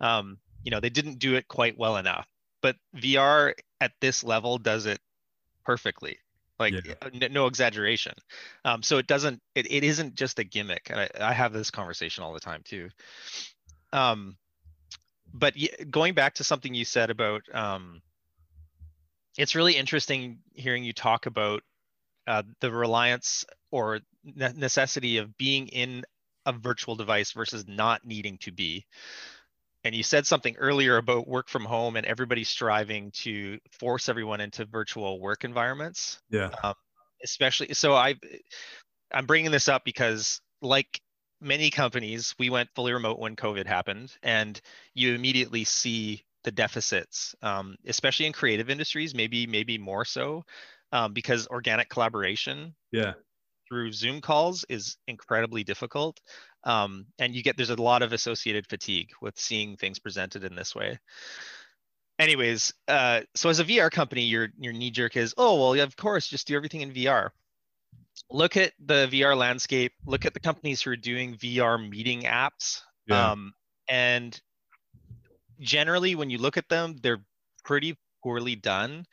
[0.00, 2.26] Um, you know they didn't do it quite well enough
[2.60, 5.00] but vr at this level does it
[5.64, 6.18] perfectly
[6.58, 6.94] like yeah.
[7.02, 8.14] Uh, no exaggeration
[8.64, 11.70] um, so it doesn't it, it isn't just a gimmick and I, I have this
[11.70, 12.88] conversation all the time too
[13.92, 14.36] um,
[15.34, 15.54] but
[15.90, 18.00] going back to something you said about um,
[19.36, 21.62] it's really interesting hearing you talk about
[22.26, 26.04] uh, the reliance or necessity of being in
[26.46, 28.84] a virtual device versus not needing to be.
[29.84, 34.40] And you said something earlier about work from home and everybody striving to force everyone
[34.40, 36.20] into virtual work environments.
[36.30, 36.50] Yeah.
[36.62, 36.74] Um,
[37.22, 38.14] especially so i
[39.12, 41.00] i'm bringing this up because like
[41.40, 44.60] many companies we went fully remote when covid happened and
[44.94, 50.44] you immediately see the deficits um, especially in creative industries maybe maybe more so
[50.92, 53.14] um, because organic collaboration yeah.
[53.68, 56.20] through zoom calls is incredibly difficult.
[56.64, 60.54] Um, and you get there's a lot of associated fatigue with seeing things presented in
[60.54, 60.98] this way.
[62.18, 65.96] Anyways uh, so as a vr company your your knee jerk is oh well of
[65.96, 67.30] course just do everything in vr
[68.30, 72.82] look at the vr landscape look at the companies who are doing vr meeting apps
[73.08, 73.32] yeah.
[73.32, 73.52] um,
[73.88, 74.40] and
[75.58, 77.24] generally when you look at them they're
[77.64, 79.04] pretty poorly done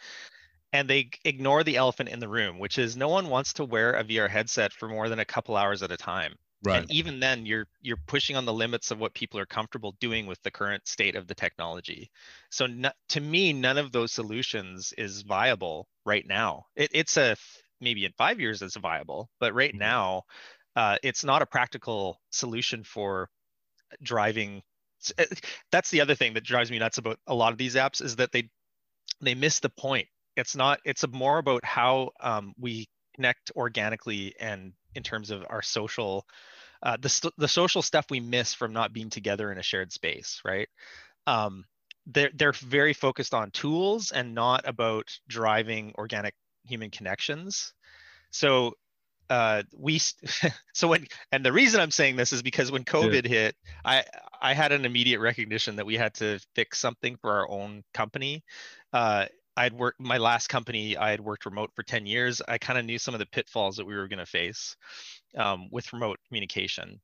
[0.74, 3.94] and they ignore the elephant in the room which is no one wants to wear
[3.94, 6.82] a vr headset for more than a couple hours at a time Right.
[6.82, 10.26] And even then, you're you're pushing on the limits of what people are comfortable doing
[10.26, 12.12] with the current state of the technology.
[12.50, 12.68] So
[13.10, 16.66] to me, none of those solutions is viable right now.
[16.76, 17.38] It, it's a
[17.80, 19.80] maybe in five years it's viable, but right mm-hmm.
[19.80, 20.24] now,
[20.76, 23.30] uh, it's not a practical solution for
[24.04, 24.62] driving.
[25.18, 25.26] Eh,
[25.72, 28.18] that's the other thing that drives me nuts about a lot of these apps is
[28.18, 28.50] that they
[29.22, 30.10] they miss the point.
[30.40, 30.80] It's not.
[30.86, 32.88] It's more about how um, we
[33.20, 36.26] connect organically and in terms of our social
[36.82, 40.42] uh, the, the social stuff we miss from not being together in a shared space
[40.46, 40.70] right
[41.28, 41.66] um,
[42.08, 46.34] they're, they're very focused on tools and not about driving organic
[46.64, 47.74] human connections
[48.32, 48.74] so
[49.30, 50.00] uh, we
[50.74, 53.30] so when and the reason i'm saying this is because when covid yeah.
[53.30, 54.04] hit i
[54.42, 58.44] i had an immediate recognition that we had to fix something for our own company
[58.94, 59.26] uh,
[59.60, 60.96] I had worked my last company.
[60.96, 62.42] I had worked remote for ten years.
[62.48, 64.78] I kind of knew some of the pitfalls that we were going to face
[65.38, 67.02] um, with remote communication.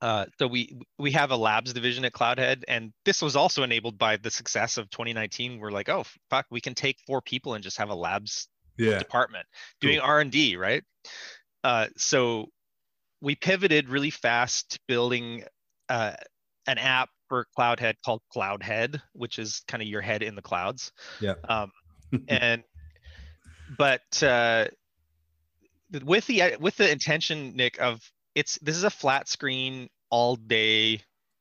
[0.00, 3.98] Uh, so we we have a labs division at Cloudhead, and this was also enabled
[3.98, 5.58] by the success of 2019.
[5.58, 8.46] We're like, oh fuck, we can take four people and just have a labs
[8.78, 9.00] yeah.
[9.00, 9.46] department
[9.80, 10.84] doing R and D, right?
[11.64, 12.46] Uh, so
[13.20, 15.42] we pivoted really fast, building
[15.88, 16.12] uh,
[16.68, 20.92] an app for Cloudhead called Cloudhead, which is kind of your head in the clouds.
[21.20, 21.34] Yeah.
[21.48, 21.72] Um,
[22.28, 22.62] and
[23.76, 24.66] but uh,
[26.04, 28.00] with the with the intention, Nick, of
[28.34, 31.00] it's this is a flat screen all day,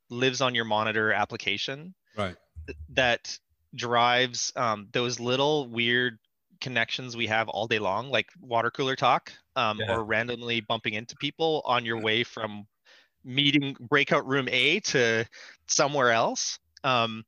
[0.09, 1.93] lives on your monitor application.
[2.17, 2.35] Right.
[2.89, 3.37] That
[3.75, 6.17] drives um, those little weird
[6.61, 9.93] connections we have all day long, like water cooler talk, um, yeah.
[9.93, 12.65] or randomly bumping into people on your way from
[13.25, 15.25] meeting breakout room A to
[15.67, 16.59] somewhere else.
[16.85, 17.25] Um,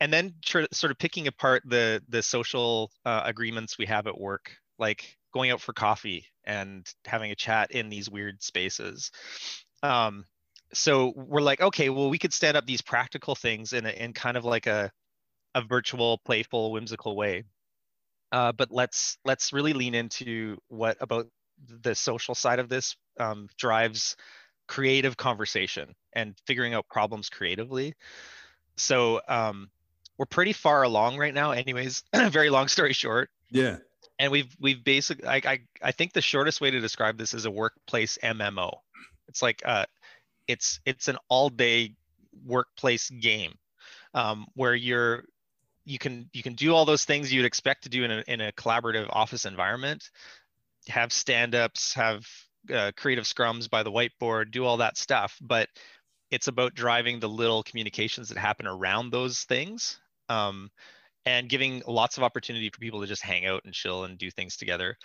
[0.00, 4.18] and then tr- sort of picking apart the the social uh, agreements we have at
[4.20, 9.12] work, like going out for coffee and having a chat in these weird spaces.
[9.82, 10.26] Um,
[10.74, 14.14] so we're like, okay, well, we could stand up these practical things in a, in
[14.14, 14.92] kind of like a
[15.54, 17.44] a virtual, playful, whimsical way.
[18.32, 21.26] uh, but let's let's really lean into what about
[21.82, 24.16] the social side of this um, drives
[24.70, 27.92] creative conversation and figuring out problems creatively.
[28.76, 29.68] So um,
[30.16, 31.50] we're pretty far along right now.
[31.50, 33.30] Anyways, very long story short.
[33.50, 33.78] Yeah.
[34.20, 37.46] And we've we've basically I, I I think the shortest way to describe this is
[37.46, 38.70] a workplace MMO.
[39.26, 39.86] It's like uh,
[40.46, 41.96] it's it's an all day
[42.46, 43.54] workplace game
[44.14, 45.24] um, where you're
[45.84, 48.40] you can you can do all those things you'd expect to do in a, in
[48.40, 50.10] a collaborative office environment
[50.88, 52.24] have stand-ups have
[52.72, 55.68] uh, creative scrums by the whiteboard do all that stuff but
[56.30, 59.98] it's about driving the little communications that happen around those things
[60.28, 60.70] um,
[61.26, 64.30] and giving lots of opportunity for people to just hang out and chill and do
[64.30, 64.96] things together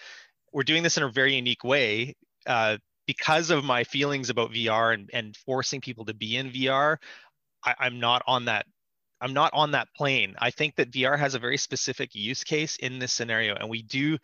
[0.53, 2.77] we're doing this in a very unique way uh,
[3.07, 6.97] because of my feelings about vr and, and forcing people to be in vr
[7.63, 8.65] I, i'm not on that
[9.21, 10.35] I'm not on that plane.
[10.39, 13.81] I think that VR has a very specific use case in this scenario, and we
[13.81, 14.17] do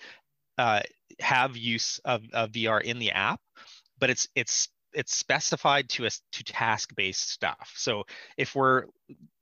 [0.62, 0.82] uh,
[1.20, 3.42] have use of, of VR in the app,
[4.00, 7.74] but it's it's it's specified to us to task-based stuff.
[7.76, 8.04] So
[8.38, 8.84] if we're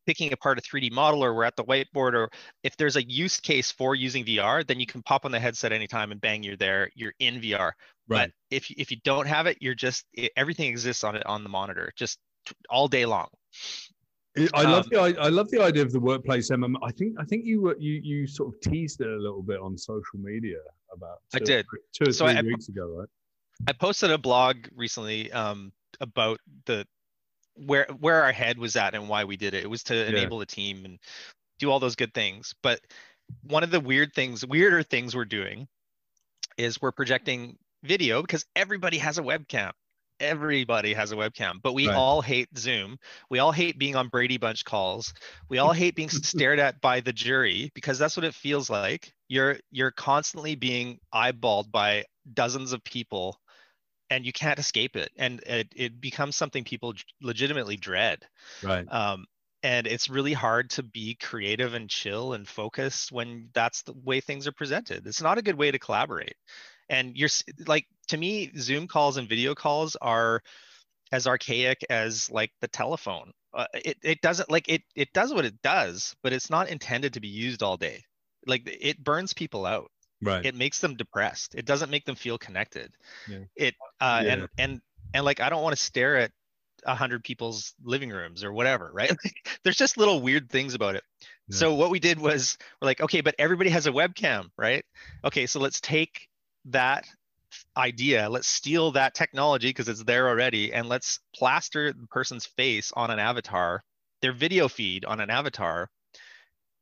[0.05, 2.29] picking apart a 3D model or we're at the whiteboard or
[2.63, 5.73] if there's a use case for using VR, then you can pop on the headset
[5.73, 7.57] anytime and bang, you're there, you're in VR.
[7.57, 7.73] Right.
[8.07, 11.43] But if, if you don't have it, you're just, it, everything exists on it on
[11.43, 12.19] the monitor, just
[12.69, 13.27] all day long.
[14.53, 16.75] I love um, the I, I love the idea of the workplace MM.
[16.83, 19.59] I think I think you were you you sort of teased it a little bit
[19.59, 20.59] on social media
[20.93, 23.09] about two, I did two or so three I, weeks ago, right?
[23.67, 26.85] I posted a blog recently um, about the
[27.55, 29.63] where where our head was at and why we did it.
[29.63, 30.41] It was to enable yeah.
[30.41, 30.99] the team and
[31.59, 32.53] do all those good things.
[32.63, 32.79] But
[33.43, 35.67] one of the weird things, weirder things we're doing
[36.57, 39.71] is we're projecting video because everybody has a webcam
[40.19, 41.95] everybody has a webcam, but we right.
[41.95, 42.97] all hate Zoom.
[43.29, 45.13] We all hate being on Brady Bunch calls.
[45.49, 49.13] We all hate being stared at by the jury because that's what it feels like.
[49.29, 52.03] You're you're constantly being eyeballed by
[52.33, 53.39] dozens of people
[54.09, 55.11] and you can't escape it.
[55.17, 58.25] And it, it becomes something people legitimately dread.
[58.63, 58.91] Right.
[58.91, 59.25] Um,
[59.61, 64.21] and it's really hard to be creative and chill and focused when that's the way
[64.21, 65.05] things are presented.
[65.05, 66.35] It's not a good way to collaborate.
[66.87, 67.29] And you're
[67.67, 70.41] like to me zoom calls and video calls are
[71.11, 73.31] as archaic as like the telephone.
[73.53, 77.13] Uh, it, it doesn't like it it does what it does but it's not intended
[77.13, 78.03] to be used all day
[78.45, 79.91] like it burns people out.
[80.21, 80.45] Right.
[80.45, 81.55] It makes them depressed.
[81.55, 82.93] It doesn't make them feel connected.
[83.27, 83.39] Yeah.
[83.55, 84.33] it uh yeah.
[84.33, 84.81] and and
[85.13, 86.31] and like i don't want to stare at
[86.85, 89.11] a hundred people's living rooms or whatever right?
[89.63, 91.03] There's just little weird things about it.
[91.47, 91.57] Yeah.
[91.57, 94.83] so what we did was we're like okay but everybody has a webcam right?
[95.23, 96.27] Okay so let's take
[96.65, 97.05] that
[97.77, 102.91] idea let's steal that technology because it's there already and let's plaster the person's face
[102.95, 103.83] on an avatar
[104.21, 105.89] their video feed on an avatar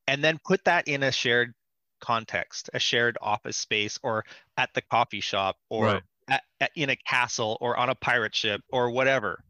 [0.08, 1.54] and then put that in a shared
[2.00, 4.24] context a shared office space or
[4.56, 6.04] at the coffee shop or right.
[6.28, 9.44] at, at, in a castle or on a pirate ship or whatever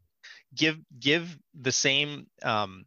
[0.54, 2.86] give give the same um,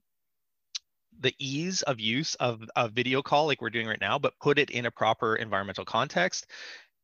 [1.19, 4.57] the ease of use of a video call like we're doing right now but put
[4.57, 6.47] it in a proper environmental context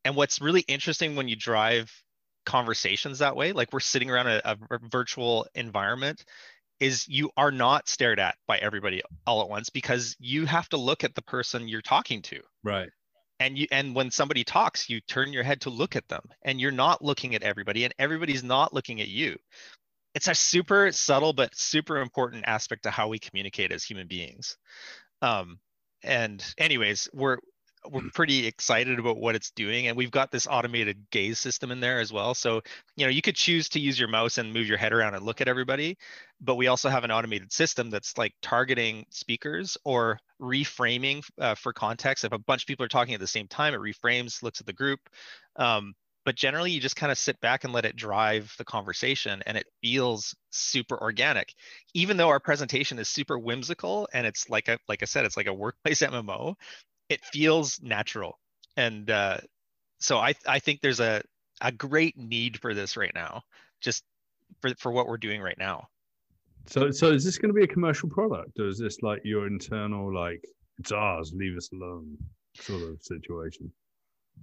[0.04, 1.92] and what's really interesting when you drive
[2.48, 6.24] conversations that way, like we're sitting around a, a virtual environment,
[6.80, 10.76] is you are not stared at by everybody all at once because you have to
[10.76, 12.40] look at the person you're talking to.
[12.62, 12.90] Right.
[13.40, 16.60] And you and when somebody talks, you turn your head to look at them and
[16.60, 19.36] you're not looking at everybody and everybody's not looking at you.
[20.14, 24.56] It's a super subtle but super important aspect to how we communicate as human beings.
[25.22, 25.58] Um,
[26.02, 27.38] and anyways, we're
[27.86, 28.14] we're mm.
[28.14, 32.00] pretty excited about what it's doing and we've got this automated gaze system in there
[32.00, 32.34] as well.
[32.34, 32.62] So
[32.96, 35.24] you know you could choose to use your mouse and move your head around and
[35.24, 35.96] look at everybody
[36.40, 41.72] but we also have an automated system that's like targeting speakers or reframing uh, for
[41.72, 42.24] context.
[42.24, 44.66] If a bunch of people are talking at the same time it reframes looks at
[44.66, 45.00] the group
[45.56, 45.94] um,
[46.28, 49.56] but generally you just kind of sit back and let it drive the conversation and
[49.56, 51.54] it feels super organic.
[51.94, 55.38] Even though our presentation is super whimsical and it's like a like i said it's
[55.38, 56.54] like a workplace mmo
[57.08, 58.38] it feels natural.
[58.76, 59.38] And uh,
[59.98, 61.22] so I, I think there's a,
[61.60, 63.42] a great need for this right now
[63.80, 64.04] just
[64.60, 65.88] for, for what we're doing right now.
[66.66, 69.46] So so is this going to be a commercial product or is this like your
[69.46, 70.44] internal like
[70.78, 72.18] it's ours leave us alone
[72.54, 73.72] sort of situation?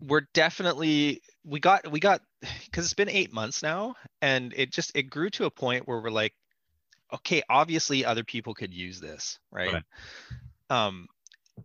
[0.02, 2.22] We're definitely we got we got
[2.66, 6.02] because it's been eight months now and it just it grew to a point where
[6.02, 6.34] we're like
[7.14, 9.84] okay obviously other people could use this right, right.
[10.72, 11.08] um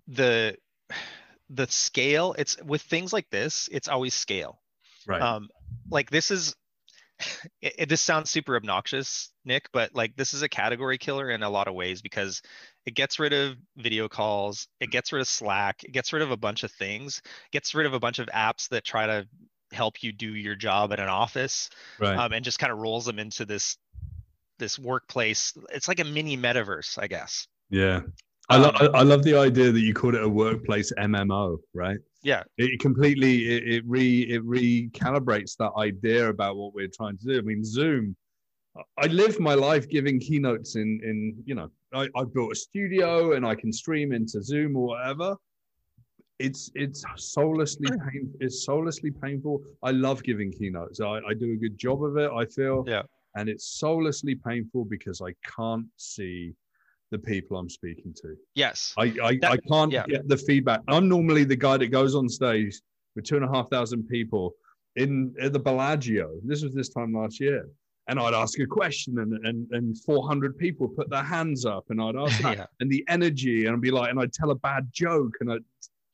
[0.06, 0.54] the
[1.48, 4.60] the scale it's with things like this it's always scale
[5.06, 5.48] right um
[5.90, 6.54] like this is
[7.60, 11.42] it, it, this sounds super obnoxious nick but like this is a category killer in
[11.42, 12.40] a lot of ways because
[12.86, 16.30] it gets rid of video calls it gets rid of slack it gets rid of
[16.30, 17.20] a bunch of things
[17.52, 19.26] gets rid of a bunch of apps that try to
[19.72, 21.68] help you do your job at an office
[21.98, 22.16] Right.
[22.16, 23.76] um, and just kind of rolls them into this
[24.58, 28.00] this workplace it's like a mini metaverse i guess yeah.
[28.50, 31.98] I, lo- Um, I love the idea that you called it a workplace MMO, right?
[32.22, 37.24] yeah It completely it, it re it recalibrates that idea about what we're trying to
[37.24, 37.38] do.
[37.38, 38.16] I mean, Zoom.
[38.98, 43.32] I live my life giving keynotes in in you know I, I built a studio
[43.34, 45.36] and I can stream into Zoom or whatever.
[46.38, 49.62] It's it's soullessly pain it's soullessly painful.
[49.82, 51.00] I love giving keynotes.
[51.00, 52.30] I, I do a good job of it.
[52.30, 53.02] I feel Yeah.
[53.36, 56.54] and it's soullessly painful because I can't see
[57.10, 58.36] the people I'm speaking to.
[58.54, 60.04] yes I I, That- I can't yeah.
[60.06, 60.80] get the feedback.
[60.88, 62.80] I'm normally the guy that goes on stage
[63.16, 64.52] with two and a half thousand people
[64.96, 66.30] in at the Bellagio.
[66.44, 67.68] This was this time last year.
[68.08, 72.00] And I'd ask a question and, and, and 400 people put their hands up and
[72.02, 74.88] I'd ask yeah and the energy and I'd be like, and I'd tell a bad
[74.92, 75.64] joke and I'd,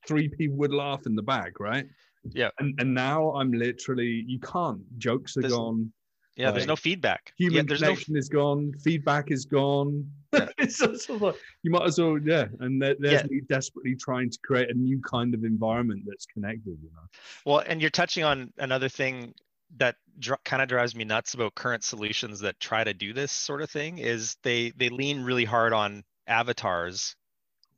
[0.07, 1.87] three people would laugh in the back, right?
[2.33, 2.51] Yeah.
[2.59, 5.93] And, and now I'm literally, you can't, jokes are There's- gone.
[6.37, 8.73] Yeah there's no feedback Human yeah there's no connection is gone.
[8.83, 10.11] Feedback is gone.
[10.33, 10.49] Yeah.
[10.59, 12.47] like, you might as well, yeah.
[12.61, 13.23] And they're Yeah.
[13.29, 16.77] me desperately trying to create a new kind of environment that's connected.
[16.83, 17.09] You know.
[17.45, 19.35] Well, and you're touching on another thing
[19.79, 23.33] that dr- kind of drives me nuts about current solutions that try to do this
[23.33, 27.17] sort of thing is they they lean really hard on avatars.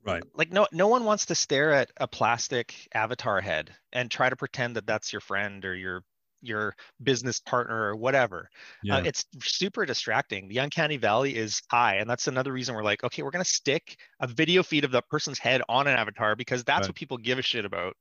[0.03, 0.23] Right.
[0.33, 4.35] Like no no one wants to stare at a plastic avatar head and try to
[4.35, 6.03] pretend that that's your friend or your
[6.41, 8.49] your business partner or whatever.
[8.83, 8.97] Yeah.
[8.97, 10.47] Uh, it's super distracting.
[10.47, 13.97] The uncanny valley is high, and that's another reason we're like, okay, we're gonna stick
[14.19, 16.89] a video feed of the person's head on an avatar because that's Right.
[16.89, 17.95] what people give a shit about.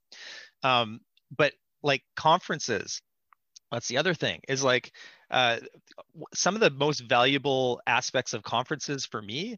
[0.62, 1.00] Um,
[1.36, 3.00] but like conferences,
[3.70, 4.92] that's the other thing is like
[5.30, 5.58] uh,
[6.34, 9.56] some of the most valuable aspects of conferences for me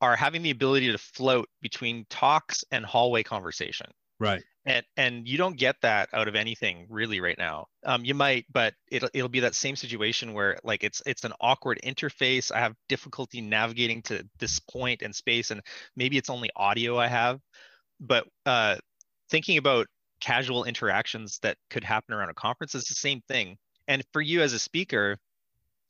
[0.00, 3.86] are having the ability to float between talks and hallway conversation
[4.18, 4.42] right.
[4.64, 7.66] and and you don't get that out of anything really right now.
[7.84, 11.32] Um you might but it'll, it'll be that same situation where like it's it's an
[11.40, 12.52] awkward interface.
[12.52, 15.60] I have difficulty navigating to this point in space and
[15.96, 17.40] maybe it's only audio i have.
[18.00, 18.76] But uh
[19.30, 19.86] thinking about
[20.20, 23.56] casual interactions that could happen around a conference is the same thing.
[23.86, 25.16] And for you as a speaker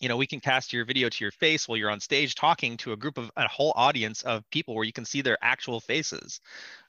[0.00, 2.76] you know we can cast your video to your face while you're on stage talking
[2.76, 5.80] to a group of a whole audience of people where you can see their actual
[5.80, 6.40] faces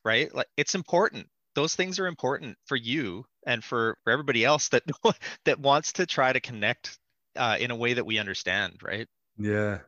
[0.04, 4.70] right like it's important those things are important for you and for, for everybody else
[4.70, 4.84] that
[5.46, 6.98] that wants to try to connect
[7.36, 9.08] uh, in a way that we understand right
[9.38, 9.80] Yeah.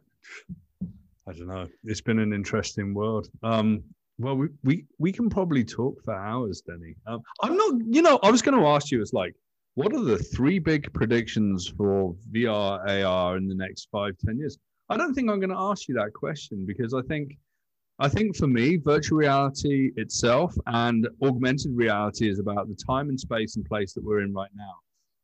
[1.28, 1.68] I don't know.
[1.84, 3.30] It's been an interesting world.
[3.44, 3.84] Um,
[4.18, 6.96] well, we, we, we can probably talk for hours, Denny.
[7.06, 9.36] Um, I'm not, you know, I was going to ask you, it's like,
[9.76, 14.58] what are the three big predictions for VR, AR in the next five, ten years?
[14.90, 17.38] I don't think I'm going to ask you that question because I think,
[18.00, 23.20] I think for me, virtual reality itself and augmented reality is about the time and
[23.20, 24.74] space and place that we're in right now.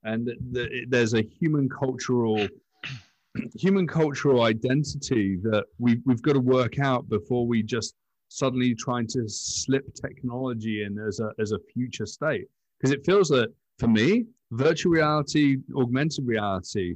[0.03, 2.47] And the, the, there's a human cultural
[3.55, 7.93] human cultural identity that we, we've got to work out before we just
[8.29, 12.45] suddenly trying to slip technology in as a, as a future state.
[12.79, 13.49] Because it feels that
[13.79, 16.95] for me, virtual reality, augmented reality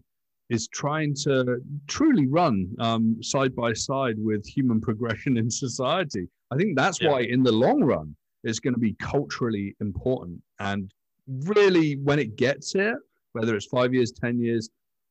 [0.49, 6.27] is trying to truly run um, side by side with human progression in society.
[6.51, 7.11] I think that's Yeah.
[7.11, 10.41] why, in the long run, it's going to be culturally important.
[10.59, 10.91] And
[11.27, 13.01] really, when it gets here,
[13.33, 14.69] whether it's five years, 10 years,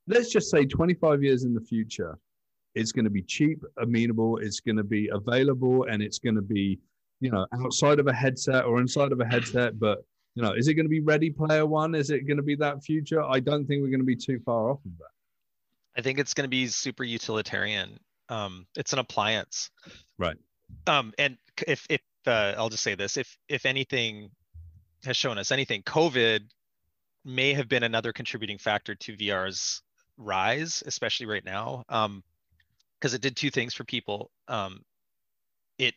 [0.09, 2.19] let's just say 25 years in the future,
[2.75, 6.43] it's going to be cheap, amenable, it's going to be available, and it's going to
[6.43, 6.79] be,
[7.21, 9.79] you know, outside of a headset or inside of a headset.
[9.79, 10.05] But,
[10.35, 11.95] you know, is it going to be Ready Player One?
[11.95, 13.23] Is it going to be that future?
[13.23, 15.09] I don't think we're going to be too far off of that.
[15.97, 19.71] i think it's going to be super utilitarian um it's an appliance
[20.19, 20.37] Right.
[20.87, 24.31] um and if if uh, i'll just say this if if anything
[25.05, 26.41] has shown us anything covid
[27.25, 29.83] may have been another contributing factor to vr's
[30.17, 32.23] rise especially right now um
[32.99, 34.81] because it did two things for people um
[35.79, 35.95] it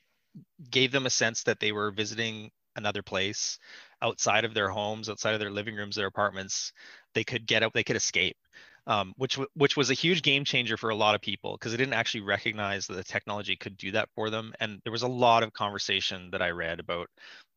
[0.71, 3.59] gave them a sense that they were visiting another place
[4.01, 6.73] outside of their homes outside of their living rooms their apartments
[7.13, 8.37] they could get out they could escape
[8.85, 11.77] um, which which was a huge game changer for a lot of people because they
[11.77, 14.53] didn't actually recognize that the technology could do that for them.
[14.59, 17.07] And there was a lot of conversation that I read about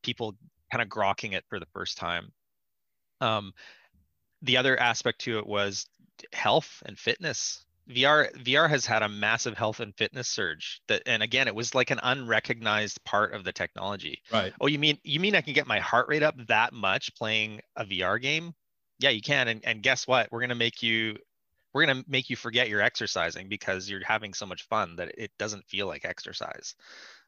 [0.05, 0.37] people
[0.71, 2.33] kind of grokking it for the first time.
[3.21, 3.53] Um,
[4.43, 5.87] the other aspect to it was
[6.33, 7.66] health and fitness.
[7.89, 11.74] VR VR has had a massive health and fitness surge that and again it was
[11.74, 14.22] like an unrecognized part of the technology.
[14.32, 14.53] Right.
[14.61, 17.61] Oh, you mean you mean I can get my heart rate up that much playing
[17.76, 18.55] a VR game?
[18.99, 19.49] Yeah, you can.
[19.49, 20.28] And, and guess what?
[20.32, 21.16] We're gonna make you
[21.76, 25.12] we're going to make you forget you're exercising because you're having so much fun that
[25.18, 26.74] it doesn't feel like exercise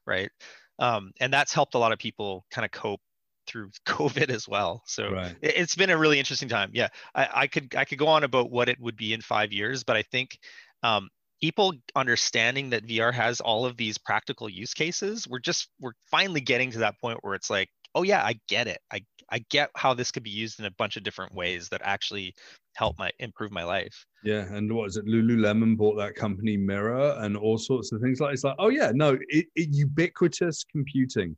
[0.06, 0.30] right
[0.78, 3.02] um, and that's helped a lot of people kind of cope
[3.48, 5.34] through covid as well so Right.
[5.42, 8.24] it, has been a really interesting time yeah I, I could i could go on
[8.24, 10.38] about what it would be in five years but i think
[10.82, 11.08] um,
[11.40, 16.40] people understanding that vr has all of these practical use cases we're just we're finally
[16.40, 19.70] getting to that point where it's like oh yeah i get it i i get
[19.74, 22.34] how this could be used in a bunch of different ways that actually
[22.76, 25.06] help my improve my life Yeah, and what is it?
[25.06, 28.34] Lululemon bought that company Mirror and all sorts of things like.
[28.34, 31.36] It's like, oh yeah, no, it, it ubiquitous computing,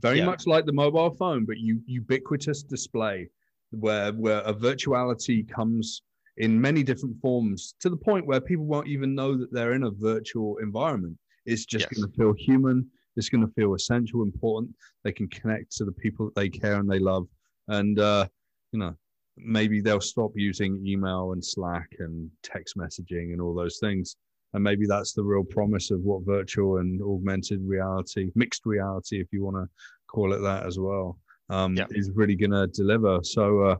[0.00, 0.26] very Yeah.
[0.26, 3.28] much like the mobile phone, but you ubiquitous display,
[3.70, 6.02] where where a virtuality comes
[6.38, 9.84] in many different forms to the point where people won't even know that they're in
[9.84, 11.18] a virtual environment.
[11.44, 11.98] It's just Yes.
[11.98, 12.90] going to feel human.
[13.16, 14.74] It's going to feel essential, important.
[15.04, 17.26] They can connect to the people that they care and they love,
[17.68, 18.26] and uh,
[18.72, 18.94] you know,
[19.36, 24.16] maybe they'll stop using email and Slack and text messaging and all those things.
[24.54, 29.28] And maybe that's the real promise of what virtual and augmented reality, mixed reality, if
[29.32, 29.66] you want to
[30.08, 31.86] call it that as well, um, Yeah.
[31.90, 33.20] is really going to deliver.
[33.22, 33.76] So, uh,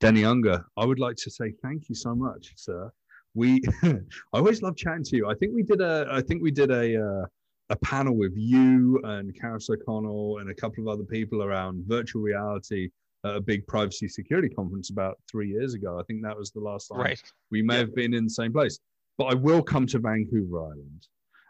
[0.00, 2.90] Denny Unger, I would like to say thank you so much, sir.
[3.34, 3.98] We, I
[4.32, 5.26] always love chatting to you.
[5.28, 7.26] I think we did a, I think we did a, uh,
[7.70, 12.22] a panel with you and Karis O'Connell and a couple of other people around virtual
[12.22, 12.90] reality
[13.24, 15.98] at a big privacy security conference about three years ago.
[15.98, 17.80] I think that was the last time right we may Yeah.
[17.80, 18.78] have been in the same place.
[19.18, 21.08] But I will come to Vancouver Island.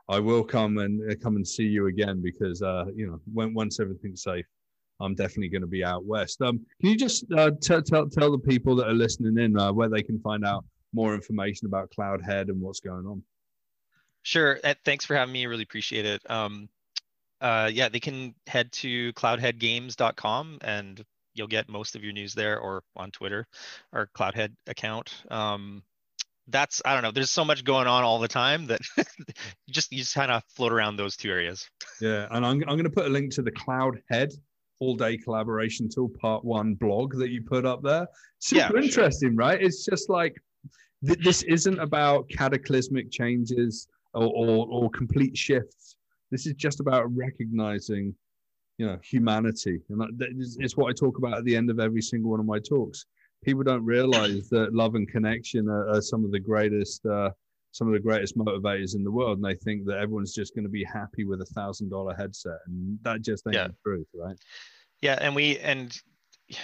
[0.08, 3.54] I will come and uh, come and see you again because uh, you know when
[3.54, 4.44] once everything's safe,
[5.00, 6.42] I'm definitely going to be out west.
[6.42, 9.72] Um, can you just uh, tell tell tell the people that are listening in uh,
[9.72, 13.22] where they can find out more information about Cloudhead and what's going on?
[14.22, 14.58] Sure.
[14.62, 15.42] Uh, Thanks for having me.
[15.42, 16.22] I really appreciate it.
[16.30, 16.68] Um,
[17.40, 21.04] uh, yeah, they can head to cloudheadgames.com and
[21.34, 23.46] you'll get most of your news there or on Twitter,
[23.92, 25.22] our Cloudhead account.
[25.30, 25.82] Um,
[26.48, 27.10] that's I don't know.
[27.10, 29.04] There's so much going on all the time that you
[29.70, 31.68] just you just kind of float around those two areas.
[32.00, 34.30] Yeah, and I'm, I'm going to put a link to the Cloud Head
[34.80, 38.06] all day collaboration tool part one blog that you put up there.
[38.52, 38.78] Yeah, Super sure.
[38.80, 39.60] interesting, right?
[39.60, 40.36] It's just like
[41.06, 45.96] th- this isn't about cataclysmic changes or, or, or complete shifts.
[46.30, 48.14] This is just about recognizing,
[48.78, 51.70] you know, humanity, and that, that is, it's what I talk about at the end
[51.70, 53.06] of every single one of my talks.
[53.44, 57.04] People don't realize that love and connection are, are some of the greatest.
[57.06, 57.30] Uh,
[57.72, 60.62] some of the greatest motivators in the world, and they think that everyone's just going
[60.62, 63.66] to be happy with a thousand dollar headset, and that just ain't Yeah.
[63.66, 64.36] the truth, right?
[65.02, 65.92] Yeah, and we and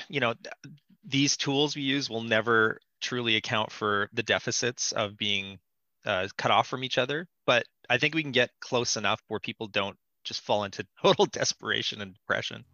[0.09, 0.75] you know th-
[1.05, 5.59] these tools we use will never truly account for the deficits of being
[6.07, 7.27] uh, cut off from each other.
[7.45, 11.27] But I think we can get close enough where people don't just fall into total
[11.27, 12.65] desperation and depression.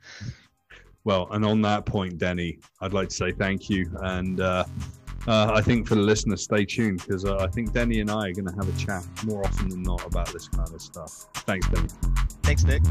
[1.06, 4.64] Well, and on that point, Denny, I'd like to say thank you, and uh,
[5.28, 8.30] uh, I think for the listeners, stay tuned because uh, I think Denny and I
[8.30, 11.28] are going to have a chat more often than not about this kind of stuff.
[11.46, 11.88] Thanks, Denny.
[12.42, 12.82] Thanks, Nick.